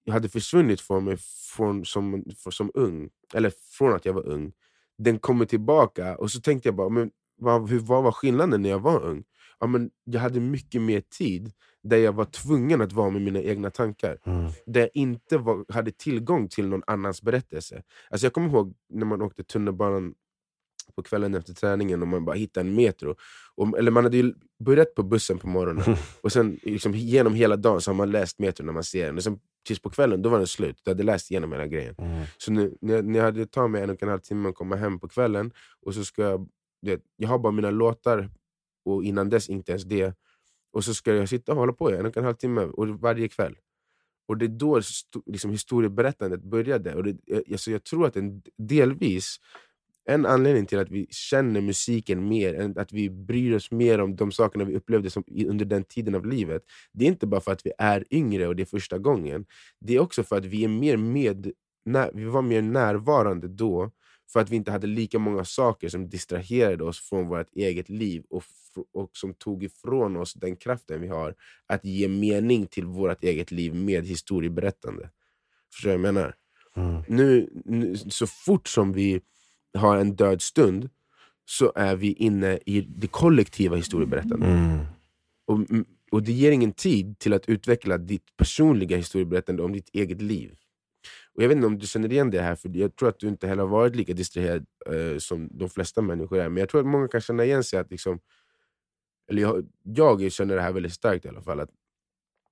[0.03, 1.17] jag hade försvunnit från mig
[1.55, 4.51] från, som, som ung, eller från att jag var ung,
[4.97, 6.17] den kommer tillbaka.
[6.17, 9.23] Och så tänkte jag bara, men vad, vad var skillnaden när jag var ung?
[9.59, 11.51] Ja, men jag hade mycket mer tid
[11.83, 14.17] där jag var tvungen att vara med mina egna tankar.
[14.25, 14.51] Mm.
[14.65, 17.83] Där jag inte var, hade tillgång till någon annans berättelse.
[18.09, 20.13] Alltså jag kommer ihåg när man åkte tunnelbanan
[20.95, 23.15] på kvällen efter träningen och man bara hittade en metro.
[23.55, 27.55] Och, eller man hade ju börjat på bussen på morgonen och sen liksom, genom hela
[27.55, 29.17] dagen så har man läst metro när man ser den.
[29.17, 31.95] Och sen tills på kvällen då var den slut, jag hade läst igenom hela grejen.
[31.97, 32.25] Mm.
[32.37, 34.55] Så nu, när, jag, när jag hade tagit mig en och en halv timme att
[34.55, 35.51] komma hem på kvällen,
[35.85, 36.47] och så ska jag,
[36.81, 38.29] vet, jag har bara mina låtar,
[38.87, 40.15] och innan dess inte ens det.
[40.71, 42.87] Och så ska jag sitta och hålla på i en och en halv timme och
[42.87, 43.55] varje kväll.
[44.27, 44.81] Och det är då
[45.25, 46.95] liksom, historieberättandet började.
[46.95, 49.37] Och det, jag, alltså, jag tror att en, delvis,
[50.05, 54.31] en anledning till att vi känner musiken mer, att vi bryr oss mer om de
[54.31, 56.61] sakerna vi upplevde som, under den tiden av livet,
[56.93, 59.45] det är inte bara för att vi är yngre och det är första gången.
[59.79, 61.51] Det är också för att vi är mer med,
[61.85, 63.91] när, vi var mer närvarande då,
[64.33, 68.23] för att vi inte hade lika många saker som distraherade oss från vårt eget liv
[68.29, 68.43] och,
[68.93, 71.35] och som tog ifrån oss den kraften vi har
[71.67, 75.09] att ge mening till vårt eget liv med historieberättande.
[75.73, 76.35] Förstår du vad jag menar?
[76.75, 77.03] Mm.
[77.07, 79.21] Nu, nu, så fort som vi
[79.73, 80.89] har en död stund
[81.45, 84.49] så är vi inne i det kollektiva historieberättandet.
[84.49, 84.85] Mm.
[85.47, 90.21] Och, och det ger ingen tid till att utveckla ditt personliga historieberättande om ditt eget
[90.21, 90.55] liv.
[91.37, 93.27] Och Jag vet inte om du känner igen det här, för jag tror att du
[93.27, 96.49] inte heller har varit lika distraherad eh, som de flesta människor är.
[96.49, 98.19] Men jag tror att många kan känna igen sig att liksom,
[99.29, 101.69] eller jag, jag känner det här väldigt starkt i alla fall, att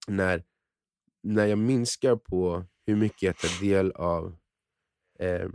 [0.07, 0.43] när,
[1.23, 4.35] när jag minskar på hur mycket jag tar del av
[5.19, 5.49] eh,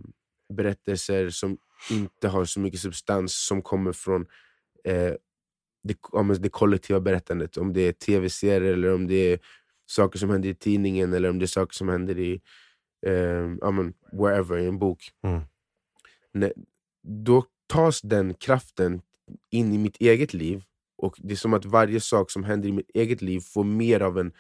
[0.53, 1.59] berättelser som
[1.91, 4.27] inte har så mycket substans, som kommer från
[4.85, 5.15] eh,
[5.83, 7.57] det, om det kollektiva berättandet.
[7.57, 9.39] Om det är tv-serier, eller om det är
[9.87, 12.41] saker som händer i tidningen, eller om det är saker som händer i
[13.07, 15.11] eh, men, wherever, i en bok.
[15.25, 15.41] Mm.
[16.33, 16.53] När,
[17.03, 19.03] då tas den kraften
[19.51, 20.63] in i mitt eget liv
[20.99, 24.01] och det är som att varje sak som händer i mitt eget liv får mer
[24.01, 24.33] av en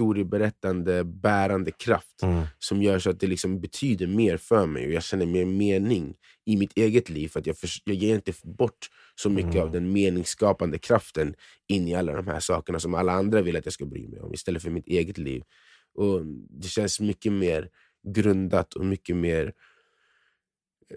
[0.00, 2.44] historieberättande, bärande kraft Mm.
[2.58, 6.14] som gör så att det liksom betyder mer för mig och jag känner mer mening
[6.44, 7.28] i mitt eget liv.
[7.28, 9.62] För att jag, förs- jag ger inte bort så mycket Mm.
[9.62, 11.34] av den meningsskapande kraften
[11.68, 14.20] in i alla de här sakerna som alla andra vill att jag ska bry mig
[14.20, 15.42] om istället för mitt eget liv.
[15.94, 17.68] Och Det känns mycket mer
[18.06, 19.52] grundat och mycket mer
[20.90, 20.96] eh,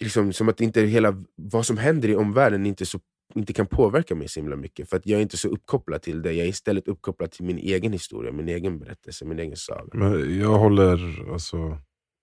[0.00, 3.00] liksom, som att inte hela, vad som händer i omvärlden inte, så,
[3.34, 4.90] inte kan påverka mig så himla mycket.
[4.90, 6.32] För att jag är inte så uppkopplad till det.
[6.32, 9.90] Jag är istället uppkopplad till min egen historia, min egen berättelse, min egen saga.
[9.92, 11.78] Men jag håller alltså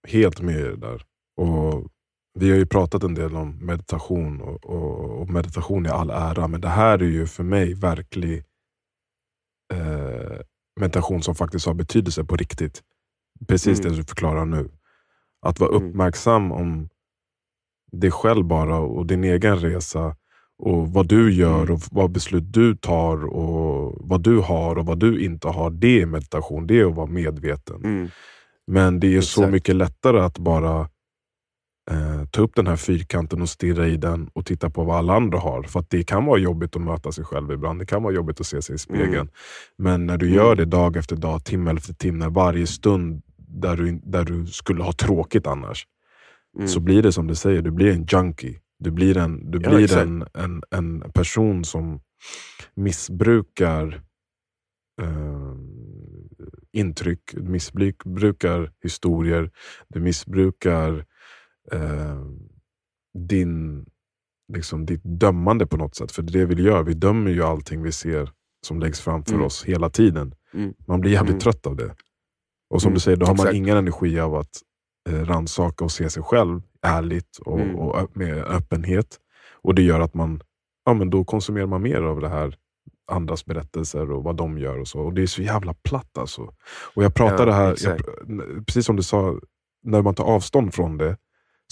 [0.07, 1.01] helt med er där.
[1.35, 1.91] Och
[2.39, 6.47] vi har ju pratat en del om meditation och, och, och meditation i all ära,
[6.47, 8.43] men det här är ju för mig verklig
[9.73, 10.39] eh,
[10.79, 12.83] meditation som faktiskt har betydelse på riktigt.
[13.47, 13.91] Precis Mm.
[13.91, 14.69] det du förklarar nu.
[15.45, 15.89] Att vara Mm.
[15.89, 16.89] uppmärksam om
[17.91, 20.15] dig själv bara och din egen resa
[20.57, 21.73] och vad du gör Mm.
[21.73, 25.69] och vad beslut du tar och vad du har och vad du inte har.
[25.71, 27.75] Det är meditation, det är att vara medveten.
[27.83, 28.09] Mm.
[28.67, 29.51] Men det är så Exakt.
[29.53, 30.89] mycket lättare att bara
[31.91, 35.15] eh, ta upp den här fyrkanten och stirra i den och titta på vad alla
[35.15, 35.63] andra har.
[35.63, 37.79] För att det kan vara jobbigt att möta sig själv ibland.
[37.79, 39.13] Det kan vara jobbigt att se sig i spegeln.
[39.13, 39.27] Mm.
[39.77, 43.99] Men när du gör det dag efter dag, timme efter timme, varje stund där du,
[44.03, 45.87] där du skulle ha tråkigt annars.
[46.57, 46.67] Mm.
[46.67, 48.59] Så blir det som du säger, du blir en junkie.
[48.79, 50.01] Du blir en, du Ja, blir exakt.
[50.01, 51.99] en, en, en person som
[52.75, 54.01] missbrukar
[55.01, 55.55] eh,
[56.73, 59.51] intryck, missbrukar historier,
[59.87, 61.05] du missbrukar
[61.71, 62.21] eh,
[63.19, 63.85] din,
[64.53, 66.11] liksom, ditt dömande på något sätt.
[66.11, 68.29] För det vi gör, vi dömer ju allting vi ser
[68.65, 69.45] som läggs framför Mm.
[69.45, 70.35] oss hela tiden.
[70.53, 70.73] Mm.
[70.87, 71.39] Man blir jävligt Mm.
[71.39, 71.95] trött av det.
[72.69, 73.55] Och som Mm, du säger, då har man exakt.
[73.55, 74.49] ingen energi av att
[75.09, 77.75] eh, rannsaka och se sig själv ärligt och, Mm.
[77.75, 79.19] och med öppenhet.
[79.61, 80.41] Och det gör att man,
[80.85, 82.57] ja, men då konsumerar man mer av det här
[83.11, 84.79] andras berättelser och vad de gör.
[84.79, 84.99] och så.
[84.99, 86.41] Och Det är så jävla platt alltså.
[86.95, 88.01] Och jag pratade Ja, här, jag,
[88.65, 89.39] precis som du sa,
[89.83, 91.17] när man tar avstånd från det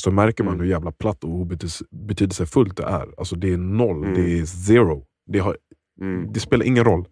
[0.02, 0.64] så märker man Mm.
[0.66, 3.14] hur jävla platt och obetydelse- betydelsefullt det är.
[3.18, 4.14] Alltså det är noll, Mm.
[4.14, 5.06] det är zero.
[5.26, 5.58] Det, har,
[6.02, 6.34] Mm.
[6.34, 7.06] det spelar ingen roll.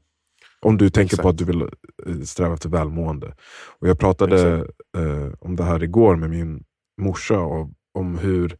[0.62, 1.34] Om du tänker på Exakt.
[1.34, 3.36] att du vill eh, sträva efter välmående.
[3.80, 4.56] Och jag pratade
[4.97, 6.63] eh, om det här igår med min
[7.02, 8.58] morsa, och, om hur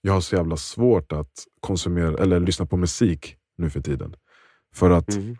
[0.00, 4.14] jag har så jävla svårt att konsumera eller lyssna på musik nu för tiden.
[4.74, 5.36] För att Mm.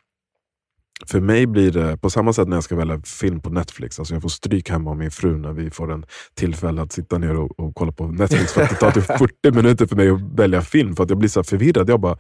[1.06, 3.98] För mig blir det på samma sätt när jag ska välja film på Netflix.
[3.98, 7.18] Alltså jag får stryk hemma av min fru när vi får en tillfälle att sitta
[7.18, 8.52] ner och, och kolla på Netflix.
[8.52, 10.96] För att det tar typ 40 minuter för mig att välja film.
[10.96, 11.90] För att jag blir så förvirrad.
[11.90, 12.18] Jag bara,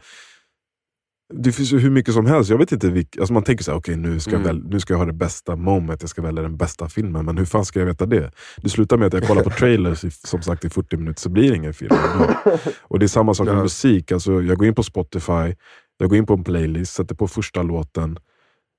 [1.34, 2.50] det finns ju hur mycket som helst.
[2.50, 4.56] Jag vet inte vilk, alltså Man tänker så här, okej nu, ska jag Mm.
[4.56, 7.24] väl, nu ska jag ha det bästa moment, jag ska välja den bästa filmen.
[7.24, 8.32] Men hur fan ska jag veta det?
[8.56, 11.28] Det slutar med att jag kollar på trailers i, som sagt i 40 minuter, så
[11.28, 11.96] blir det ingen film.
[12.14, 12.34] ändå.
[12.82, 13.62] Och Det är samma sak med Ja.
[13.62, 14.12] musik.
[14.12, 15.54] Alltså, jag går in på Spotify,
[15.98, 18.18] jag går in på en playlist, sätter på första låten.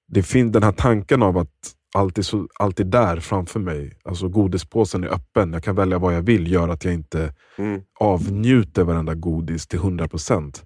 [0.10, 1.50] Det finns den här tanken av att
[1.96, 3.94] allt är, så, allt är där framför mig.
[4.04, 7.82] Alltså Godispåsen är öppen, jag kan välja vad jag vill, gör att jag inte Mm.
[8.00, 10.64] avnjuter varenda godis till 100%.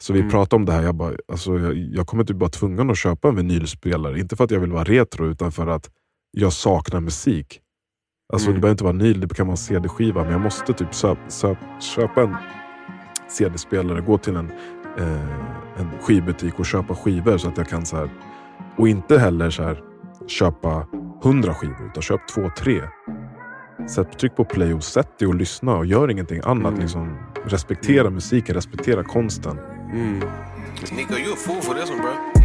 [0.00, 0.30] Så vi Mm.
[0.30, 3.28] pratade om det här, jag, bara, alltså, jag, jag kommer typ vara tvungen att köpa
[3.28, 4.20] en vinylspelare.
[4.20, 5.90] Inte för att jag vill vara retro, utan för att
[6.30, 7.60] jag saknar musik.
[8.32, 8.54] Alltså Mm.
[8.56, 10.22] Det behöver inte vara vinyl, det kan vara en CD-skiva.
[10.22, 12.36] Men jag måste typ söp, söp, köpa en
[13.28, 14.50] CD-spelare, gå till en,
[14.98, 17.38] eh, en skivbutik och köpa skivor.
[17.38, 18.10] så att jag kan så här,
[18.78, 19.82] Och inte heller så här,
[20.26, 20.86] köpa
[21.24, 22.82] 100 skivor, utan köp två, tre.
[23.88, 26.72] Sätt, tryck på play och sätt dig och lyssna och gör ingenting annat.
[26.72, 26.80] Mm.
[26.80, 29.58] Liksom, respektera musiken, respektera konsten.
[29.92, 30.22] Mm.
[30.96, 32.38] Nico, you a fool for this one, bro.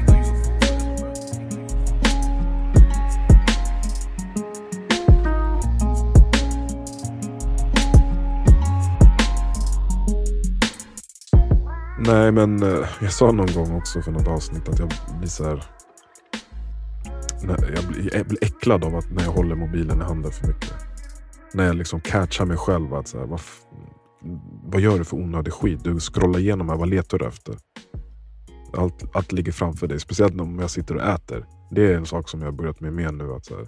[12.05, 15.43] Nej men eh, jag sa någon gång också för något avsnitt att jag blir så
[15.43, 15.72] här.
[17.47, 20.73] Jag blir, jag blir äcklad av att när jag håller mobilen i handen för mycket.
[21.53, 22.93] När jag liksom catchar mig själv.
[22.93, 23.41] att så här, vad,
[24.63, 25.83] vad gör du för onödig skit?
[25.83, 27.55] Du scrollar igenom här, vad letar du efter?
[28.77, 29.99] allt, allt ligger framför dig.
[29.99, 31.45] Speciellt om jag sitter och äter.
[31.71, 33.33] Det är en sak som jag har börjat med mer nu.
[33.33, 33.67] Att så här,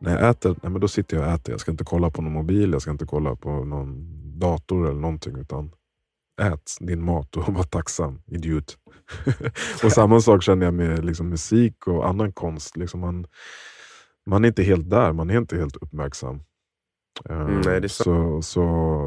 [0.00, 1.52] när jag äter, nej men då sitter jag och äter.
[1.52, 4.06] Jag ska inte kolla på någon mobil, jag ska inte kolla på någon
[4.38, 5.36] dator eller någonting.
[5.36, 5.70] Utan
[6.42, 8.78] ät din mat och var tacksam, idiot.
[9.84, 12.76] och samma sak känner jag med liksom, musik och annan konst.
[12.76, 13.26] Liksom man,
[14.26, 16.40] man är inte helt där, man är inte helt uppmärksam.
[17.24, 18.04] Mm, nej, det är så.
[18.04, 18.62] så, så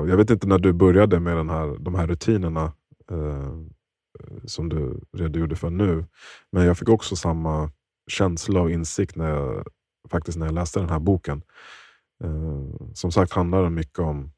[0.09, 2.73] jag vet inte när du började med den här, de här rutinerna
[3.11, 3.53] eh,
[4.45, 6.05] som du redogjorde för nu.
[6.51, 7.71] Men jag fick också samma
[8.07, 9.67] känsla och insikt när jag,
[10.09, 11.41] faktiskt när jag läste den här boken.
[12.23, 14.31] Eh, som sagt handlar den mycket om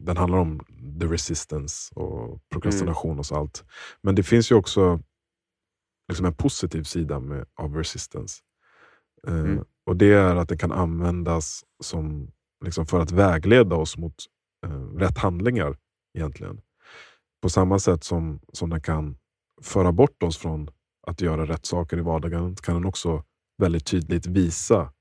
[0.00, 0.60] den handlar om
[1.00, 3.18] the resistance och prokrastination Mm.
[3.18, 3.64] och så allt.
[4.02, 5.00] Men det finns ju också
[6.08, 8.40] liksom en positiv sida med, av resistance.
[9.26, 9.64] Eh, Mm.
[9.86, 12.30] Och Det är att den kan användas som,
[12.64, 14.14] liksom för att vägleda oss mot
[14.66, 15.76] eh, rätt handlingar.
[16.18, 16.60] egentligen.
[17.42, 19.16] På samma sätt som, som den kan
[19.62, 20.70] föra bort oss från
[21.06, 23.24] att göra rätt saker i vardagen kan den också
[23.58, 24.92] väldigt tydligt visa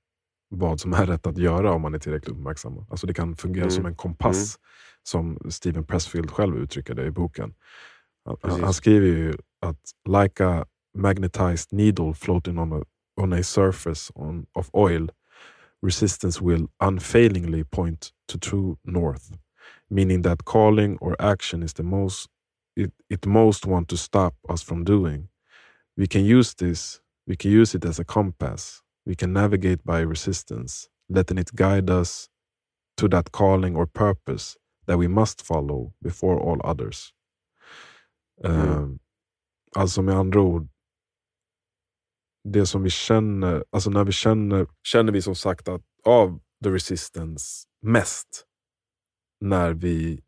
[0.51, 2.85] vad som är rätt att göra om man är tillräckligt uppmärksam.
[2.89, 3.71] Alltså det kan fungera Mm.
[3.71, 4.59] som en kompass,
[5.03, 7.53] som Steven Pressfield själv uttrycker det i boken.
[8.41, 10.65] Han, han skriver ju att like a
[10.97, 12.83] magnetized needle floating on a,
[13.21, 15.11] on a surface on, of oil,
[15.85, 19.31] resistance will unfailingly point to true north,
[19.89, 22.29] meaning that calling or action is the most
[22.75, 25.29] it, it most want to stop us from doing.
[25.97, 28.81] We can use this, we can use it as a compass.
[29.05, 32.27] We can navigate by resistance, letting it guide us
[32.97, 37.13] to that calling or purpose that we must follow before all others.
[38.43, 38.55] Mm.
[38.55, 38.87] Eh,
[39.75, 40.69] alltså med andra ord,
[42.43, 46.69] det som vi känner, alltså när vi känner, känner vi som sagt att av the
[46.69, 48.45] resistance mest
[49.41, 50.23] när vi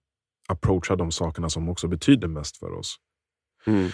[0.48, 2.96] approachar de sakerna som också betyder mest för oss.
[3.66, 3.90] Mm.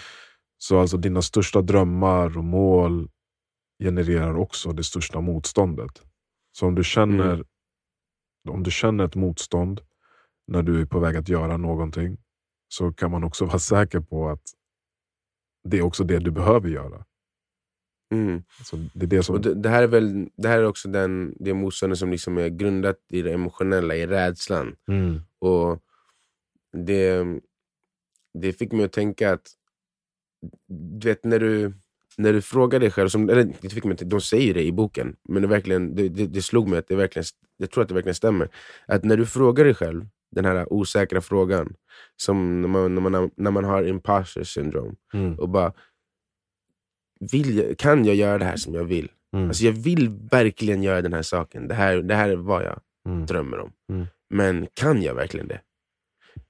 [0.58, 3.10] Så alltså dina största drömmar och mål
[3.80, 6.02] genererar också det största motståndet.
[6.52, 7.46] Så om du känner, Mm.
[8.48, 9.80] om du känner ett motstånd
[10.46, 12.18] när du är på väg att göra någonting,
[12.68, 14.42] så kan man också vara säker på att
[15.68, 17.04] det är också det du behöver göra.
[18.14, 18.42] Mm.
[18.64, 19.34] Så det är det som...
[19.34, 22.38] Och det, det här är väl det här är också den, det motståndet som liksom
[22.38, 24.76] är grundat i det emotionella, i rädslan.
[24.88, 25.20] Mm.
[25.38, 25.82] Och
[26.72, 27.24] det,
[28.38, 29.48] det fick mig att tänka att,
[30.68, 31.72] du vet när du,
[32.22, 35.16] när du frågar dig själv, som, eller det fick mig, de säger det i boken,
[35.28, 37.24] men det, verkligen, det, det, det slog mig att det verkligen,
[37.56, 38.48] jag tror att det verkligen stämmer.
[38.86, 41.74] Att när du frågar dig själv den här osäkra frågan,
[42.16, 45.38] som när man, när man, när man har imposter syndrome, Mm.
[45.38, 45.72] och bara,
[47.32, 49.08] vill jag, kan jag göra det här som jag vill?
[49.34, 49.48] Mm.
[49.48, 52.80] Alltså jag vill verkligen göra den här saken, det här, det här är vad jag
[53.08, 53.26] Mm.
[53.26, 53.72] drömmer om.
[53.92, 54.06] Mm.
[54.30, 55.60] Men kan jag verkligen det?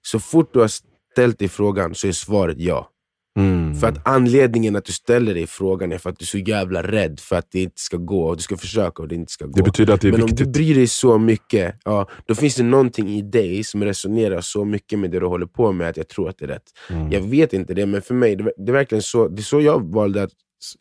[0.03, 0.71] Så fort du har
[1.13, 2.91] ställt dig frågan så är svaret ja.
[3.39, 3.75] Mm.
[3.75, 6.83] För att anledningen att du ställer dig frågan är för att du är så jävla
[6.83, 9.47] rädd för att det inte ska gå, och du ska försöka och det inte ska
[9.47, 9.53] gå.
[9.53, 10.47] Det betyder att det är Men om viktigt.
[10.47, 14.65] du bryr dig så mycket, ja, då finns det någonting i dig som resonerar så
[14.65, 16.71] mycket med det du håller på med att jag tror att det är rätt.
[16.91, 17.13] Mm.
[17.13, 19.61] Jag vet inte det, men för mig, det, det är verkligen så, det är så
[19.61, 20.33] jag valde att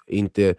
[0.08, 0.56] inte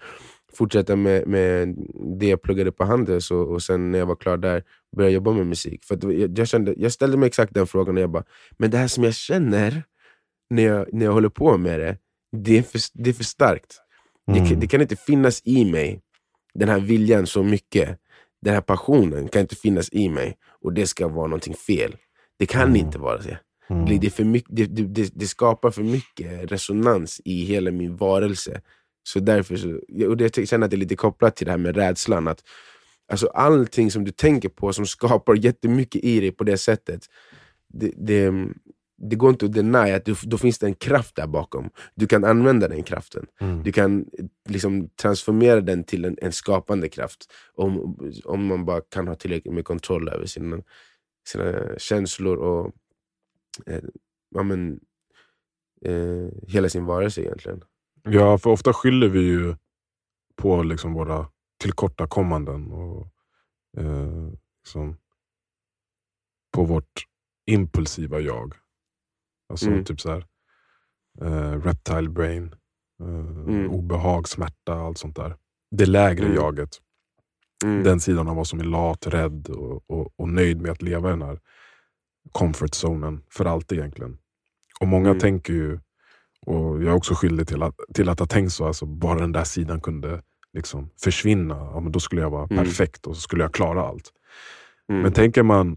[0.53, 1.77] fortsätta med, med
[2.19, 4.63] det jag pluggade på Handels och, och sen när jag var klar där
[4.97, 5.85] började jag jobba med musik.
[5.85, 8.25] För jag, jag, kände, jag ställde mig exakt den frågan och jag bara,
[8.59, 9.83] men det här som jag känner
[10.51, 11.97] när jag, när jag håller på med det,
[12.37, 13.77] det är för, det är för starkt.
[14.27, 14.49] Det, Mm.
[14.49, 16.01] kan- det kan inte finnas i mig,
[16.55, 17.99] den här viljan så mycket.
[18.43, 21.97] Den här passionen kan inte finnas i mig och det ska vara någonting fel.
[22.39, 22.77] Det kan Mm.
[22.77, 23.39] inte vara det.
[23.71, 23.85] Mm.
[23.87, 27.71] Det, det, är för mycket, det, det, det, det skapar för mycket resonans i hela
[27.71, 28.61] min varelse.
[29.03, 31.59] Så därför så, och det, jag känner att det är lite kopplat till det här
[31.59, 32.29] med rädslan.
[32.29, 32.43] Att,
[33.13, 37.01] alltså allting som du tänker på som skapar jättemycket i dig på det sättet,
[37.69, 38.33] det, det,
[39.01, 41.71] det går inte att deny att du, då finns det en kraft där bakom.
[41.95, 43.27] Du kan använda den kraften.
[43.41, 43.63] Mm.
[43.63, 44.07] Du kan
[44.49, 47.33] liksom transformera den till en, en skapande kraft.
[47.55, 50.63] Om, om man bara kan ha tillräckligt med kontroll över sina,
[51.29, 52.73] sina känslor och
[53.67, 53.83] eh,
[54.35, 54.81] ja, men,
[55.85, 57.65] eh, hela sin varelse egentligen.
[58.03, 59.57] Ja, för ofta skyller vi ju
[60.37, 61.27] på liksom våra
[61.63, 63.07] tillkortakommanden och
[63.77, 64.33] eh,
[64.65, 64.97] liksom
[66.53, 67.07] på vårt
[67.47, 68.55] impulsiva jag.
[69.51, 69.85] Alltså Mm.
[69.85, 70.27] typ så här,
[71.23, 72.55] eh, reptile brain,
[73.01, 73.71] eh, Mm.
[73.71, 75.37] obehag, smärta, allt sånt där.
[75.71, 76.37] Det lägre Mm.
[76.37, 76.71] jaget.
[77.65, 77.83] Mm.
[77.83, 81.09] Den sidan av oss som är lat, rädd och, och, och nöjd med att leva
[81.09, 81.41] i den här
[82.33, 84.19] comfort zonen för alltid egentligen.
[84.81, 85.21] Och många Mm.
[85.21, 85.79] tänker ju,
[86.47, 89.33] och jag är också skyldig till att, till att ha tänkt så, alltså bara den
[89.33, 90.23] där sidan kunde
[90.53, 92.57] liksom försvinna, ja, men då skulle jag vara Mm.
[92.65, 94.13] perfekt och så skulle jag klara allt.
[94.89, 95.77] Men tänker man,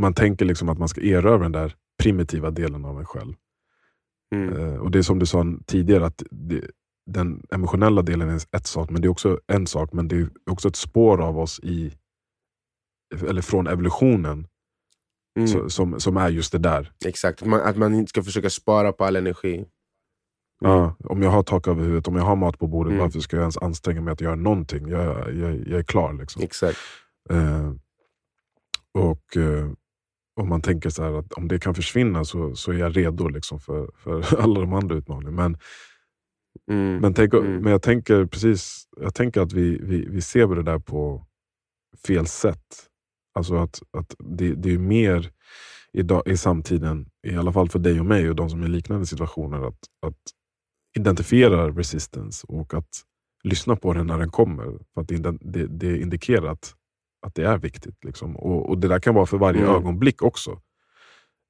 [0.00, 3.34] man tänker liksom att man ska erövra den där primitiva delen av en själv.
[4.34, 4.56] Mm.
[4.56, 6.64] Eh, och det är som du sa tidigare, att det,
[7.06, 10.28] den emotionella delen är ett sak, men det är också en sak, men det är
[10.50, 11.92] också ett spår av oss i
[13.28, 14.46] eller från evolutionen
[15.36, 15.48] Mm.
[15.48, 16.92] så, som, som är just det där.
[17.06, 19.64] Exakt, att man, att man inte ska försöka spara på all energi.
[20.60, 23.02] Ja, om jag har tak över huvudet, om jag har mat på bordet, Mm.
[23.02, 24.88] varför ska jag ens anstränga mig att göra någonting?
[24.88, 26.12] Jag, jag, jag är klar.
[26.12, 26.42] Liksom.
[26.42, 26.78] Exakt.
[27.30, 27.72] Eh,
[28.94, 29.70] och eh,
[30.40, 33.28] om man tänker så här att om det kan försvinna så, så är jag redo
[33.28, 35.36] liksom för, för alla de andra utmaningarna.
[35.42, 35.58] Men,
[36.70, 36.96] Mm.
[37.00, 37.62] men, tänk, Mm.
[37.62, 41.26] men jag tänker precis jag tänker att vi, vi, vi ser det där på
[42.06, 42.66] fel sätt.
[43.34, 45.30] Alltså att, att det, det är mer
[45.92, 48.68] idag, i samtiden, i alla fall för dig och mig och de som är i
[48.68, 50.18] liknande situationer, att, att
[50.98, 52.88] identifiera resistance och att
[53.44, 54.64] lyssna på den när den kommer.
[54.94, 56.74] För att det, det, det indikerar att,
[57.22, 58.04] att det är viktigt.
[58.04, 58.36] Liksom.
[58.36, 59.74] Och, och Det där kan vara för varje Mm.
[59.74, 60.60] ögonblick också.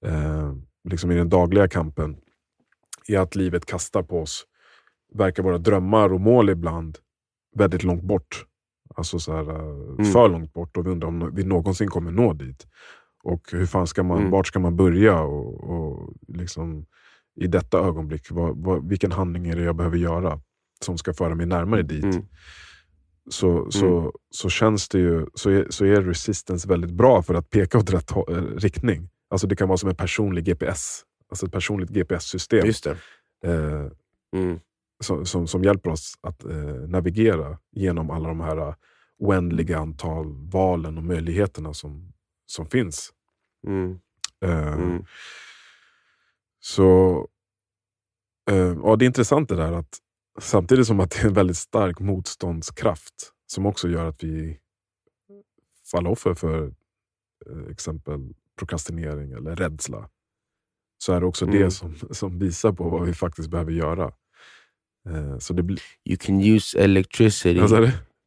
[0.07, 0.53] Eh,
[0.89, 2.17] liksom I den dagliga kampen,
[3.09, 4.45] i att livet kastar på oss,
[5.15, 6.99] verkar våra drömmar och mål ibland
[7.57, 8.47] väldigt långt bort.
[8.95, 10.05] Alltså så här, eh, Mm.
[10.05, 12.67] för långt bort och vi undrar om vi någonsin kommer nå dit.
[13.23, 14.31] Och hur fan ska man, Mm.
[14.31, 15.21] vart ska man börja?
[15.21, 16.87] Och, och liksom,
[17.41, 20.41] I detta ögonblick, vad, vad, vilken handling är det jag behöver göra
[20.85, 22.05] som ska föra mig närmare dit?
[23.27, 23.33] Mm.
[23.33, 27.51] Så, så, så känns det ju, så är, så är resistance väldigt bra för att
[27.51, 29.09] peka åt rätt eh, riktning.
[29.31, 32.67] Alltså det kan vara som en personlig GPS, alltså ett personligt GPS-system.
[32.67, 32.87] Just.
[32.87, 33.87] Eh,
[34.37, 34.61] Mm.
[35.05, 36.57] som, som, som hjälper oss att eh,
[36.89, 38.75] navigera genom alla de här
[39.19, 42.13] oändliga antal valen och möjligheterna som,
[42.47, 43.11] som finns.
[43.67, 43.99] Mm.
[44.45, 45.05] Eh, Mm.
[46.61, 47.27] Så
[48.51, 49.99] eh, ja, Det är intressant det där att
[50.39, 54.59] samtidigt som att det är en väldigt stark motståndskraft som också gör att vi
[55.91, 56.67] faller offer för
[57.47, 60.09] eh, exempel prokrastinering eller rädsla.
[60.99, 61.59] Så är det också Mm.
[61.59, 64.13] det som, som visar på vad vi faktiskt behöver göra.
[65.09, 65.81] Eh, så det blir...
[66.05, 67.61] You can use electricity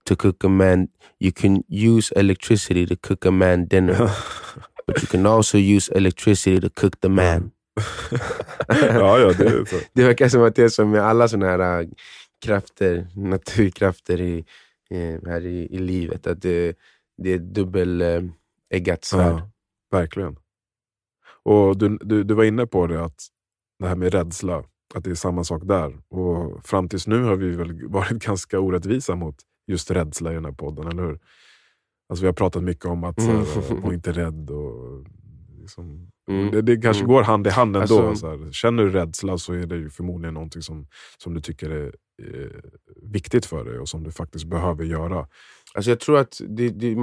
[0.06, 0.88] to cook a man.
[1.20, 3.97] You can use electricity to cook a man dinner,
[4.88, 7.51] but you can also use electricity to cook the man.
[8.67, 9.76] Ja, ja, det är så.
[9.93, 11.88] Det verkar som att det är som med alla såna här äh,
[12.45, 14.45] krafter, naturkrafter i,
[15.26, 16.28] här i, i livet.
[16.28, 16.78] Att det,
[17.17, 19.34] det är ett dubbeleggat svärd.
[19.34, 19.49] Ja,
[19.91, 20.36] verkligen.
[21.43, 23.28] Och du, du, du var inne på det, att
[23.80, 24.63] det här med rädsla,
[24.95, 25.97] att det är samma sak där.
[26.09, 29.36] Och fram tills nu har vi väl varit ganska orättvisa mot
[29.67, 31.19] just rädsla i den här podden, eller hur?
[32.09, 33.82] Alltså vi har pratat mycket om att så Mm.
[33.82, 34.49] var inte rädd.
[34.49, 35.05] Och,
[35.61, 36.51] liksom, Mm.
[36.51, 37.13] det, det kanske Mm.
[37.13, 38.01] går hand i hand ändå.
[38.07, 38.51] Alltså- så här.
[38.51, 41.86] Känner du rädsla så är det ju förmodligen någonting som, som du tycker är
[42.24, 42.49] eh,
[43.01, 45.28] viktigt för dig och som du faktiskt behöver göra.
[45.74, 46.95] Alltså jag tror att det, det,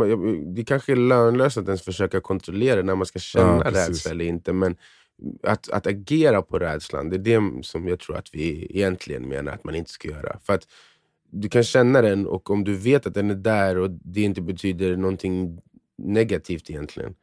[0.55, 4.25] det kanske är lönlöst att ens försöka kontrollera när man ska känna Ja, rädsla eller
[4.25, 4.53] inte.
[4.53, 4.77] Men
[5.43, 9.53] att, att agera på rädslan, det är det som jag tror att vi egentligen menar
[9.53, 10.39] att man inte ska göra.
[10.43, 10.67] För att
[11.33, 14.43] du kan känna den och om du vet att den är där och det inte
[14.43, 15.59] betyder någonting
[15.99, 17.15] negativt egentligen.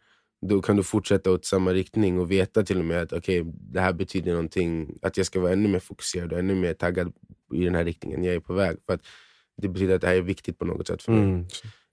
[0.42, 3.80] Då kan du fortsätta åt samma riktning och veta till och med att okay, det
[3.82, 7.14] här betyder någonting, att jag ska vara ännu mer fokuserad och ännu mer taggad
[7.54, 8.78] i den här riktningen jag är på väg.
[8.86, 9.02] För att
[9.62, 11.22] det betyder att det här är viktigt på något sätt för mig.
[11.24, 11.46] Mm.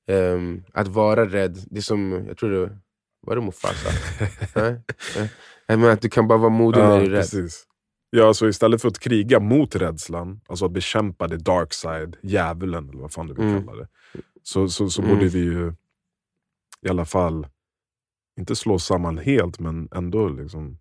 [0.07, 2.79] Ehm, att vara rädd, det är som, jag tror det
[3.27, 3.91] var det Mufasa?
[5.69, 5.79] Nej?
[5.79, 7.21] Men att du kan bara vara modig när du är rädd.
[7.21, 7.67] precis.
[8.11, 12.89] Ja, så istället för att kriga mot rädslan, alltså att bekämpa the dark side, djävulen
[12.89, 13.67] eller vad fan du vill Mm.
[13.67, 13.89] kalla det.
[14.43, 15.15] Så, så, så Mm.
[15.15, 15.73] borde vi ju
[16.83, 17.47] i alla fall,
[18.39, 20.79] inte slå samman helt, men ändå liksom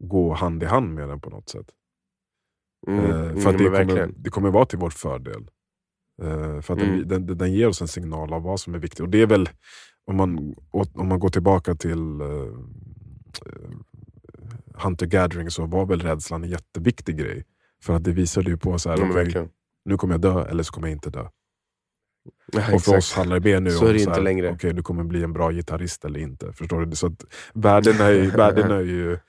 [0.00, 1.66] gå hand i hand med den på något sätt.
[2.86, 4.14] Mm, Eh, mm, för att det kommer, verkligen.
[4.16, 5.50] det kommer vara till vår fördel.
[6.22, 7.08] Eh, för att Mm.
[7.08, 9.00] den, den, den ger oss en signal av vad som är viktigt.
[9.00, 9.48] Och det är väl,
[10.06, 10.54] om man,
[10.94, 12.58] om man går tillbaka till uh,
[14.74, 17.44] Hunter Gathering så var väl rädslan en jätteviktig grej.
[17.82, 19.48] För att det visade ju på så här, okej, verkligen.
[19.84, 21.28] nu kommer jag dö eller så kommer jag inte dö.
[22.52, 22.98] Ja, Och för exakt.
[22.98, 24.50] oss handlar det nu Så är om det så inte här, längre.
[24.50, 26.52] okej, du kommer bli en bra gitarrist eller inte.
[26.52, 26.96] Förstår du?
[26.96, 29.20] Så att värdena är, värdena är ju, eh,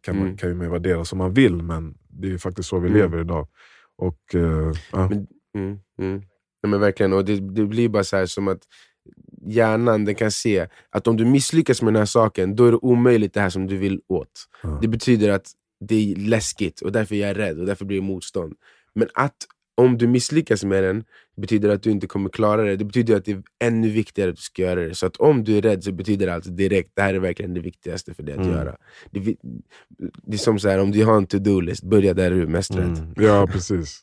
[0.00, 0.36] kan, man, Mm.
[0.36, 2.98] kan ju man värdera som man vill, men det är ju faktiskt så vi Mm.
[3.00, 3.48] lever idag.
[3.98, 5.08] Och, eh, ja.
[5.08, 6.22] Men- Mm, mm.
[6.62, 8.60] Ja, men verkligen, och det, det blir bara så här som att
[9.46, 12.76] hjärnan den kan se att om du misslyckas med den här saken, då är det
[12.82, 14.30] omöjligt det här som du vill åt.
[14.80, 15.46] Det betyder att
[15.80, 18.54] det är läskigt och därför är jag rädd och därför blir det motstånd.
[18.94, 19.36] Men att
[19.78, 21.04] om du misslyckas med den,
[21.36, 22.76] betyder att du inte kommer klara det.
[22.76, 24.94] Det betyder att det är ännu viktigare att du ska göra det.
[24.94, 27.54] Så att om du är rädd så betyder det alltså direkt, det här är verkligen
[27.54, 28.50] det viktigaste för dig att Mm.
[28.52, 28.76] göra.
[29.10, 29.36] Det,
[30.22, 32.74] det är som så här, om du har en to-do-list, börja där du är mest
[32.74, 32.98] rädd.
[32.98, 33.14] Mm.
[33.16, 34.00] Ja, precis.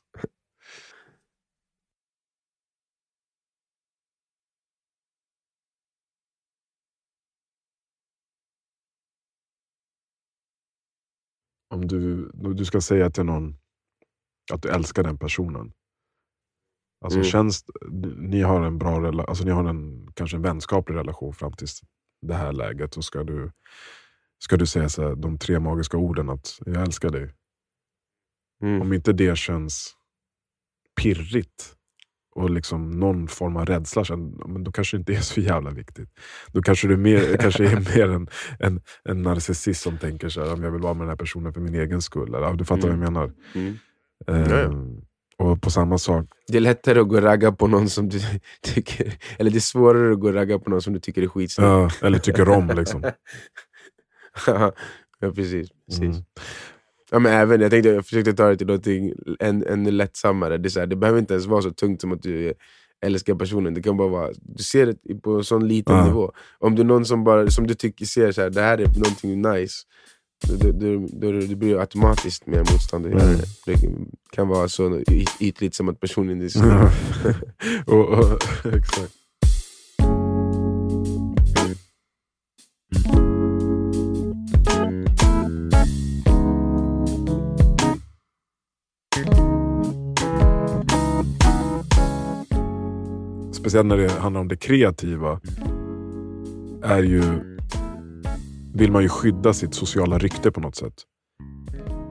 [11.69, 13.55] om du, du ska säga till någon
[14.53, 15.71] att du älskar den personen.
[17.05, 17.29] Alltså Mm.
[17.29, 17.65] känns,
[18.17, 21.67] ni har en bra alltså ni har en, kanske en vänskaplig relation fram till
[22.21, 22.97] det här läget.
[22.97, 23.51] Och ska du,
[24.43, 27.33] ska du säga så här, de tre magiska orden att jag älskar dig.
[28.63, 28.81] Mm.
[28.81, 29.95] Om inte det känns
[31.01, 31.75] pirrigt
[32.35, 34.03] och liksom någon form av rädsla,
[34.47, 36.09] men då kanske det inte är så jävla viktigt.
[36.47, 38.27] Då kanske du mer, kanske är mer en,
[38.59, 41.61] en, en narcissist som tänker så här, jag vill vara med den här personen för
[41.61, 42.35] min egen skull.
[42.35, 42.99] Eller, du fattar Mm.
[42.99, 43.33] vad jag menar.
[43.55, 43.77] Mm.
[44.25, 44.71] Ja.
[45.37, 48.19] Och på samma sak, Det är lättare att gå och ragga på någon som du
[48.61, 49.13] tycker...
[49.39, 51.67] Eller det är svårare att gå och ragga på någon som du tycker är skitsnygg.
[51.67, 52.67] ja, eller tycker om.
[52.77, 53.03] Liksom.
[54.47, 54.71] ja,
[55.19, 55.69] precis.
[55.87, 56.01] precis.
[56.01, 56.23] Mm.
[57.11, 58.87] Ja, men även, jag, tänkte, jag försökte ta det till något
[59.39, 60.57] än, ännu lättsammare.
[60.57, 62.53] Det, är så här, det behöver inte ens vara så tungt som att du
[63.05, 63.73] älskar personen.
[63.73, 66.05] Det kan bara vara, du ser det på en sån liten Ja.
[66.05, 66.31] nivå.
[66.59, 68.85] Om du är någon som, bara, som du tycker ser så här, det här är
[68.85, 69.83] någonting nice,
[70.47, 73.39] då, då, då blir du automatiskt mer motstånd att göra Mm.
[73.65, 73.75] det.
[74.31, 75.01] Kan vara så
[75.39, 76.49] ytligt som att personen är.
[76.55, 76.91] Ja.
[77.93, 78.41] och, och,
[78.73, 79.13] exakt.
[93.51, 95.39] Speciellt när det handlar om det kreativa
[96.83, 97.21] är ju,
[98.75, 100.93] vill man ju skydda sitt sociala rykte på något sätt.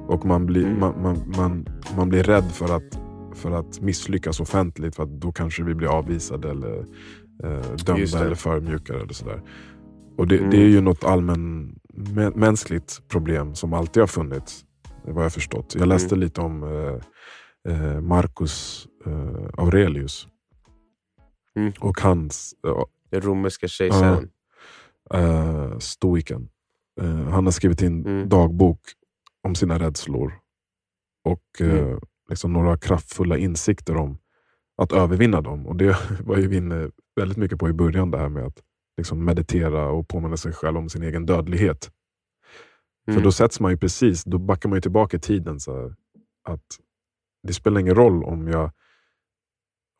[0.08, 0.80] Och man blir, Mm.
[0.80, 2.98] man, man, man, man blir rädd för att,
[3.34, 6.78] för att misslyckas offentligt för att då kanske vi blir avvisade eller
[7.44, 9.00] eh, dömda eller förmjukade.
[9.00, 9.42] Eller sådär.
[10.18, 10.50] Och det, Mm.
[10.50, 14.64] det är ju något allmän mä- mänskligt problem som alltid har funnits.
[15.06, 15.74] Vad jag förstått.
[15.78, 16.20] Jag läste Mm.
[16.20, 20.28] lite om eh, eh, Marcus eh, Aurelius.
[21.56, 21.72] Mm.
[21.80, 24.28] Och hans, eh, Den romerska kejsaren.
[25.14, 26.48] eh, stoiken.
[27.00, 28.28] Eh, han har skrivit in Mm.
[28.28, 28.80] dagbok
[29.42, 30.32] om sina rädslor.
[31.24, 32.00] Och eh, Mm.
[32.28, 34.18] liksom några kraftfulla insikter om
[34.76, 35.66] att övervinna dem.
[35.66, 38.62] Och Det var ju vi inne väldigt mycket på i början, det här med att
[38.96, 41.90] liksom meditera och påminna sig själv om sin egen dödlighet.
[43.06, 43.16] Mm.
[43.18, 45.60] För då sätts man ju precis, då backar man ju tillbaka i tiden.
[45.60, 45.94] Så här,
[46.48, 46.64] att
[47.42, 48.70] Det spelar ingen roll om jag,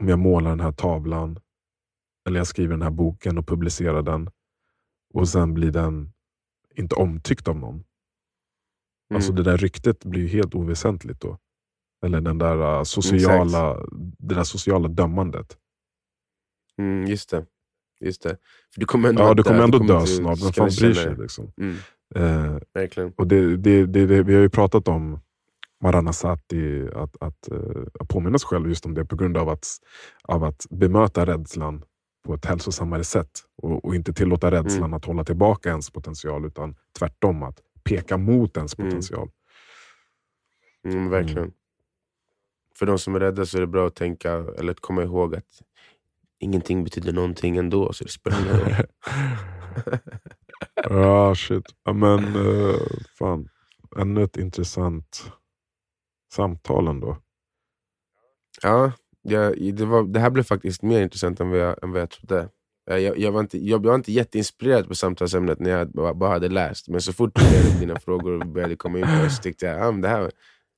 [0.02, 1.38] om jag målar den här tavlan
[2.28, 4.30] eller jag skriver den här boken och publicerar den
[5.14, 6.12] och sen blir den
[6.74, 7.74] inte omtyckt av någon.
[7.74, 7.84] Mm.
[9.14, 11.38] Alltså det där ryktet blir ju helt oväsentligt då.
[12.06, 13.86] Eller den där uh, sociala,
[14.18, 15.56] det där sociala dömandet.
[16.78, 17.46] Mm, just det.
[18.00, 18.36] Just det.
[18.74, 21.16] För du kommer ändå Ja, du kommer ändå kommer dö snart, kunna fan bryr sig?
[21.16, 21.52] Liksom.
[21.60, 21.76] Mm,
[22.14, 22.56] Eh,
[23.16, 25.20] och det, det, det, det, vi har ju pratat om
[25.82, 29.66] Maranasati, att, att, eh, att påminna sig själv just om det på grund av att,
[30.24, 31.82] av att bemöta rädslan
[32.24, 33.30] på ett hälsosammare sätt.
[33.56, 34.94] Och, och inte tillåta rädslan Mm.
[34.94, 38.90] att hålla tillbaka ens potential, utan tvärtom att peka mot ens Mm.
[38.90, 39.30] potential.
[40.84, 41.52] Mm, verkligen.
[42.78, 45.34] För de som är rädda så är det bra att tänka, eller att komma ihåg
[45.36, 45.62] att
[46.38, 48.74] ingenting betyder någonting ändå, så det spelar ingen roll.
[50.90, 51.64] Ja, shit.
[51.94, 52.76] Men uh,
[53.18, 53.48] fan.
[53.98, 55.32] Ännu ett intressant
[56.32, 57.16] samtal ändå.
[58.62, 58.92] Ja,
[59.24, 62.10] jag, det, var, det här blev faktiskt mer intressant än vad jag, än vad jag
[62.10, 62.48] trodde.
[62.86, 66.30] Jag, jag, jag, var inte, jag var inte jätteinspirerad på samtalsämnet när jag bara, bara
[66.30, 69.30] hade läst, men så fort du började dina frågor och började komma in på det
[69.30, 70.30] så tyckte jag, ah, det här,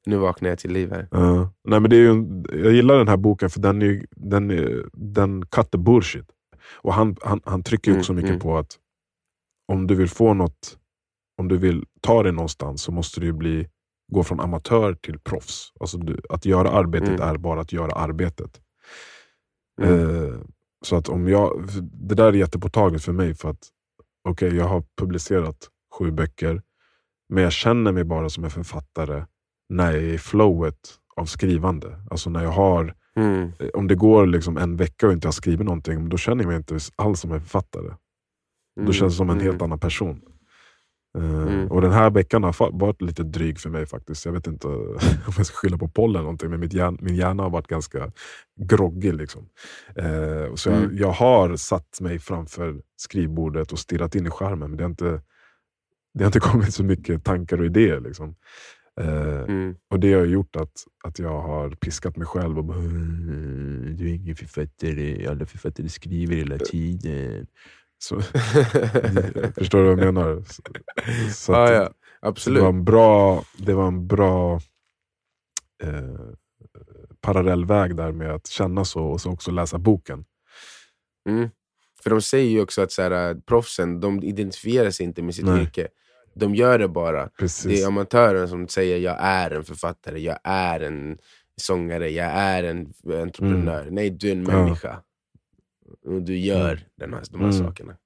[0.07, 1.09] nu vaknar jag till liv här.
[1.11, 1.53] Ja.
[1.65, 4.85] nej, men det är ju, jag gillar den här boken för den, är, den, är,
[4.93, 6.27] den cut the bullshit.
[6.75, 8.41] Och han, han, han trycker ju Mm, också mycket mm.
[8.41, 8.79] på att
[9.73, 10.79] om du vill få något,
[11.39, 13.69] om du vill ta dig någonstans så måste du bli,
[14.13, 15.73] gå från amatör till proffs.
[15.81, 17.21] Alltså du, att göra arbetet Mm.
[17.29, 18.61] är bara att göra arbetet.
[19.83, 20.25] Mm.
[20.29, 20.35] Eh,
[20.87, 23.69] så att om jag, det där är jättepåtagligt för mig för att
[24.29, 26.63] okej, jag har publicerat sju böcker,
[27.29, 29.25] men jag känner mig bara som en författare
[29.69, 30.79] när jag är i flowet
[31.17, 32.03] av skrivande.
[32.11, 33.53] Alltså när jag har, Mm.
[33.59, 36.49] eh, om det går liksom en vecka och inte har skrivit någonting, då känner jag
[36.49, 37.95] mig inte alls som en författare.
[38.81, 39.47] Då känns det som en Mm.
[39.51, 40.21] helt annan person.
[41.17, 41.69] Eh, Mm.
[41.71, 44.25] Och den här veckan har varit lite dryg för mig faktiskt.
[44.27, 44.67] Jag vet inte
[45.27, 48.13] om jag ska skylla på pollen eller någonting, men hjärn, min hjärna har varit ganska
[48.61, 49.15] groggig.
[49.15, 49.49] Liksom.
[49.97, 50.97] Eh, så jag, Mm.
[50.97, 55.23] jag har satt mig framför skrivbordet och stirrat in i skärmen, men det har inte,
[56.15, 58.01] det har inte kommit så mycket tankar och idéer.
[58.01, 58.35] Liksom.
[59.01, 59.75] Eh, Mm.
[59.91, 60.73] och det har gjort att,
[61.05, 65.89] att jag har piskat mig själv och bara, "Mm, du är ingen författare, alla författare
[65.89, 67.47] skriver hela tiden.
[68.07, 68.21] Så,
[69.57, 70.43] förstår du vad jag menar?
[70.47, 70.63] Så,
[71.33, 71.93] så att- ja, så
[72.23, 72.63] det absolut.
[72.63, 74.61] var en bra, det var en bra
[75.83, 76.15] eh,
[77.21, 80.25] parallellväg där med att känna så och så också läsa boken.
[81.29, 81.49] Mm.
[82.03, 85.45] För de säger ju också att så här, proffsen de identifierar sig inte med sitt
[85.47, 85.63] Nej.
[85.63, 85.89] yrke.
[86.35, 87.29] De gör det bara.
[87.39, 87.65] Precis.
[87.65, 91.19] Det är amatören som säger jag är en författare, jag är en
[91.61, 92.93] sångare, jag är en
[93.23, 93.89] entreprenör.
[93.91, 94.75] Nej, du är en Mm.
[94.83, 95.03] Ja.
[96.21, 97.67] Du gör den här, de här Mm.
[97.67, 97.97] sakerna.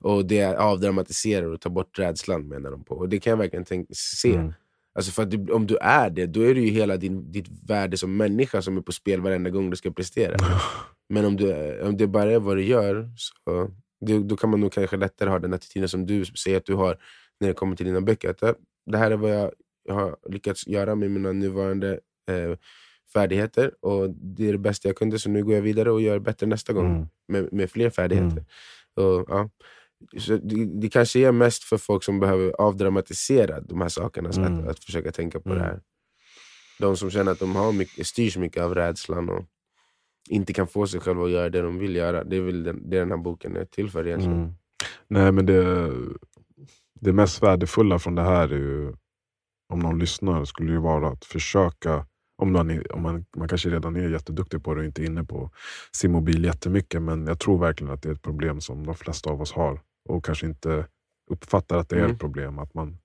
[0.00, 2.94] Och det avdramatiserar och tar bort rädslan menar de på.
[2.94, 4.34] Och det kan jag verkligen tänk, se.
[4.34, 4.52] Mm.
[4.94, 7.96] Alltså för du, om du är det, då är det ju hela din, ditt värde
[7.96, 10.36] som människa som är på spel varenda gång du ska prestera.
[11.08, 13.70] Men om, du, om det bara är vad du gör, så
[14.00, 16.74] det, då kan man nog kanske lättare ha den attityden som du säger att du
[16.74, 16.98] har
[17.40, 18.30] när det kommer till dina böcker.
[18.30, 18.56] Att
[18.86, 19.50] det, här är vad jag,
[19.84, 22.00] jag har lyckats göra med mina nuvarande
[22.30, 22.56] eh,
[23.12, 26.18] färdigheter och det är det bästa jag kunde, så nu går jag vidare och gör
[26.18, 27.08] bättre nästa gång Mm.
[27.28, 28.44] med, med fler färdigheter.
[28.96, 29.10] Mm.
[29.10, 29.50] Och, ja.
[30.18, 34.40] så det, det kanske är mest för folk som behöver avdramatisera de här sakerna, så
[34.40, 34.58] Mm.
[34.60, 35.58] att, att försöka tänka på Mm.
[35.58, 35.80] det här.
[36.78, 39.44] De som känner att de har mycket, styrs mycket av rädslan och
[40.30, 42.24] inte kan få sig själva att göra det de vill göra.
[42.24, 44.38] Det är väl den, det den här boken är till för egentligen.
[44.38, 44.52] Mm.
[45.08, 45.92] Nej men det,
[47.00, 48.92] det mest värdefulla från det här är ju,
[49.72, 52.06] om någon lyssnar, skulle ju vara att försöka,
[52.40, 55.06] om man, är, om man, man kanske redan är jätteduktig på det och inte är
[55.06, 55.50] inne på
[55.92, 59.30] sin mobil jättemycket, men jag tror verkligen att det är ett problem som de flesta
[59.30, 60.86] av oss har och kanske inte
[61.30, 62.10] uppfattar att det är Mm.
[62.12, 62.58] ett problem.
[62.58, 62.98] Att man,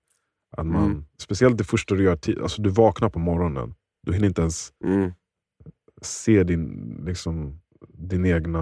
[0.58, 1.06] att man, Mm.
[1.18, 3.76] Speciellt det första du gör, alltså du vaknar på morgonen,
[4.08, 5.12] du hinner inte ens Mm.
[6.02, 7.60] se din, liksom,
[7.90, 8.62] din egna,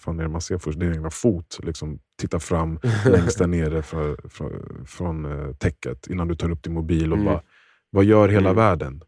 [0.00, 1.58] fan är man ser först, din egna fot.
[1.62, 6.62] Liksom, titta fram längst där nere för, för, från eh, täcket innan du tar upp
[6.62, 7.24] din mobil och Mm.
[7.32, 7.42] bara,
[7.90, 8.56] vad gör hela Mm.
[8.56, 9.02] världen?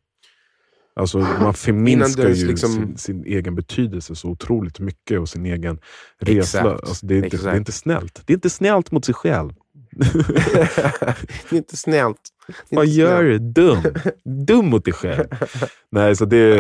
[0.95, 5.79] Alltså, man förminskar ju liksom- sin, sin egen betydelse så otroligt mycket och sin egen
[6.21, 6.71] resa.
[6.71, 8.23] Alltså, det, är inte, det är inte snällt.
[8.27, 9.53] Det är inte snällt mot sig själv.
[11.51, 12.19] det är inte snällt.
[12.71, 13.55] Är Vad inte gör snällt.
[13.55, 13.63] du?
[13.63, 13.83] Dum.
[14.47, 15.25] Dum mot dig själv.
[15.91, 16.59] Nej, så det,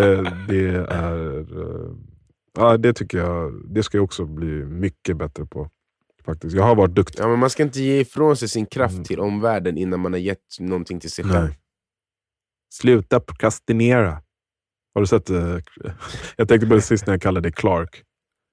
[0.48, 1.38] det är...
[1.38, 1.92] eh,
[2.56, 5.68] Ja, det tycker jag det ska jag också bli mycket bättre på.
[6.24, 6.56] Faktiskt.
[6.56, 7.22] Jag har varit duktig.
[7.22, 9.04] Ja, men man ska inte ge ifrån sig sin kraft Mm.
[9.04, 11.44] till omvärlden innan man har gett någonting till sig själv.
[11.44, 11.58] Nej.
[12.72, 14.22] Sluta prokrastinera.
[14.94, 15.30] Har du sett...
[15.30, 15.58] eh,
[16.36, 18.02] jag tänkte på det sist när jag kallade det Clark.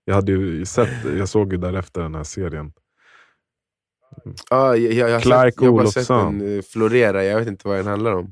[0.06, 2.74] Jag, hade ju sett, jag såg ju därefter den här serien.
[4.50, 6.40] Ja, jag, jag, jag, Clark sett, jag har bara sett Olofsson.
[6.40, 8.32] den eh, florera, jag vet inte vad den handlar om.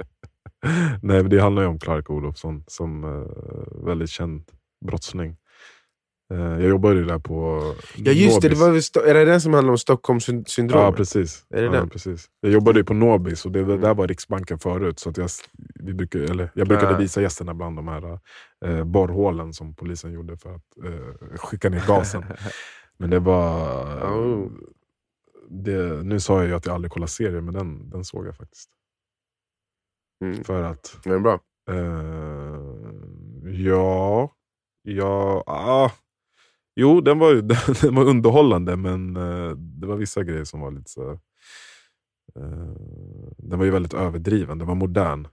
[1.01, 4.51] Nej, men det handlar ju om Clark Olofsson som uh, väldigt känd
[4.85, 5.37] brottsling.
[6.33, 7.61] Eh, jag jobbade ju där på
[7.95, 8.69] Ja just det, det var,
[9.07, 10.85] är det den som handlar om Stockholmssyndromet?
[10.85, 11.45] Ja, precis.
[11.49, 11.89] Är det ja, den?
[11.89, 12.25] precis.
[12.39, 13.81] Jag jobbade ju på Nobis och det Mm.
[13.81, 14.99] där var Riksbanken förut.
[14.99, 15.29] Så att jag,
[15.75, 18.19] vi brukar, eller jag brukade visa gästerna bland de här
[18.65, 22.23] eh, borrhålen som polisen gjorde för att eh, skicka ner gasen.
[22.97, 23.83] Men det var...
[24.03, 24.51] Oh.
[25.49, 28.35] Det, nu sa jag ju att jag aldrig kollar serier, men den, den såg jag
[28.37, 28.69] faktiskt.
[30.23, 30.43] Mm.
[30.43, 30.97] För att...
[31.03, 31.39] Den är bra.
[31.69, 32.59] Eh,
[33.51, 34.31] ja...
[34.83, 35.43] Ja...
[35.47, 35.91] Ah,
[36.77, 37.33] jo, den var,
[37.81, 41.11] den var underhållande, men eh, det var vissa grejer som var lite så...
[42.35, 42.75] Eh,
[43.37, 45.27] den var ju väldigt överdriven, den var modern.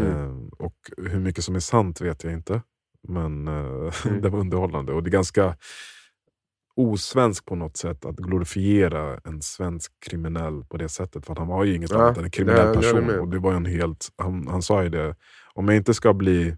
[0.00, 0.12] Mm.
[0.12, 2.62] Eh, och hur mycket som är sant vet jag inte.
[3.08, 4.20] Men Mm.
[4.22, 4.92] det var underhållande.
[4.92, 5.56] Och det är ganska
[6.76, 11.26] osvensk på något sätt att glorifiera en svensk kriminell på det sättet.
[11.26, 13.06] För han var ju inget Ja, annat än en kriminell det- håller person.
[13.06, 13.20] med.
[13.20, 15.16] Och det var en helt, han, han sa ju det,
[15.54, 16.56] om jag inte ska bli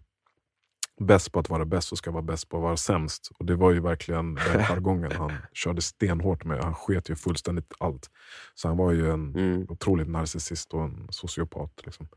[1.00, 3.30] bäst på att vara bäst så ska vara bäst på att vara sämst.
[3.38, 6.64] Och det var ju verkligen den jargongen han körde stenhårt med.
[6.64, 8.10] Han sket ju fullständigt allt.
[8.54, 9.66] Så han var ju en Mm.
[9.68, 11.72] otroligt narcissist och en sociopat.
[11.84, 12.08] Liksom.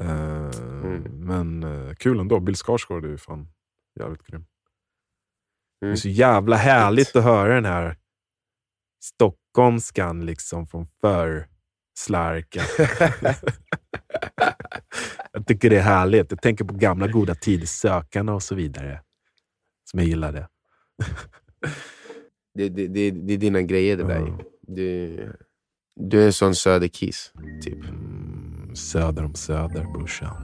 [0.00, 0.50] Eh,
[0.82, 1.02] Mm.
[1.02, 2.40] Men eh, kul ändå.
[2.40, 3.48] Bill Skarsgård är ju fan
[4.00, 4.46] jävligt grym.
[5.80, 5.96] Det är Mm.
[5.96, 7.96] så jävla härligt att höra den här
[9.04, 11.48] stockholmskan liksom från förr.
[11.98, 12.64] Slarken.
[15.32, 16.30] jag tycker det är härligt.
[16.30, 19.00] Jag tänker på gamla goda tider, Sökarna och så vidare.
[19.90, 20.48] Som jag gillade.
[22.54, 24.18] Det, det, det, det är dina grejer det där.
[24.18, 24.38] Ja.
[24.60, 25.16] Du,
[26.00, 27.84] du är en sån söderkiss, typ.
[27.84, 30.36] Mm, söder om söder, brorsan.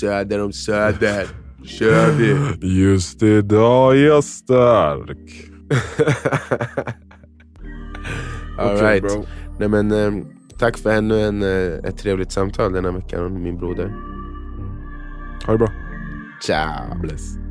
[0.00, 1.26] Söder om söder,
[1.64, 2.36] kör vi!
[2.80, 5.48] Just idag är jag stark.
[8.58, 9.02] All Okej, right.
[9.02, 9.26] bro.
[9.58, 10.24] Nej, men, eh,
[10.62, 13.94] tack för ännu en, eh, ett trevligt samtal den här veckan, min broder.
[15.46, 15.68] Ha det bra.
[16.42, 16.98] Ciao!
[17.00, 17.41] Bless.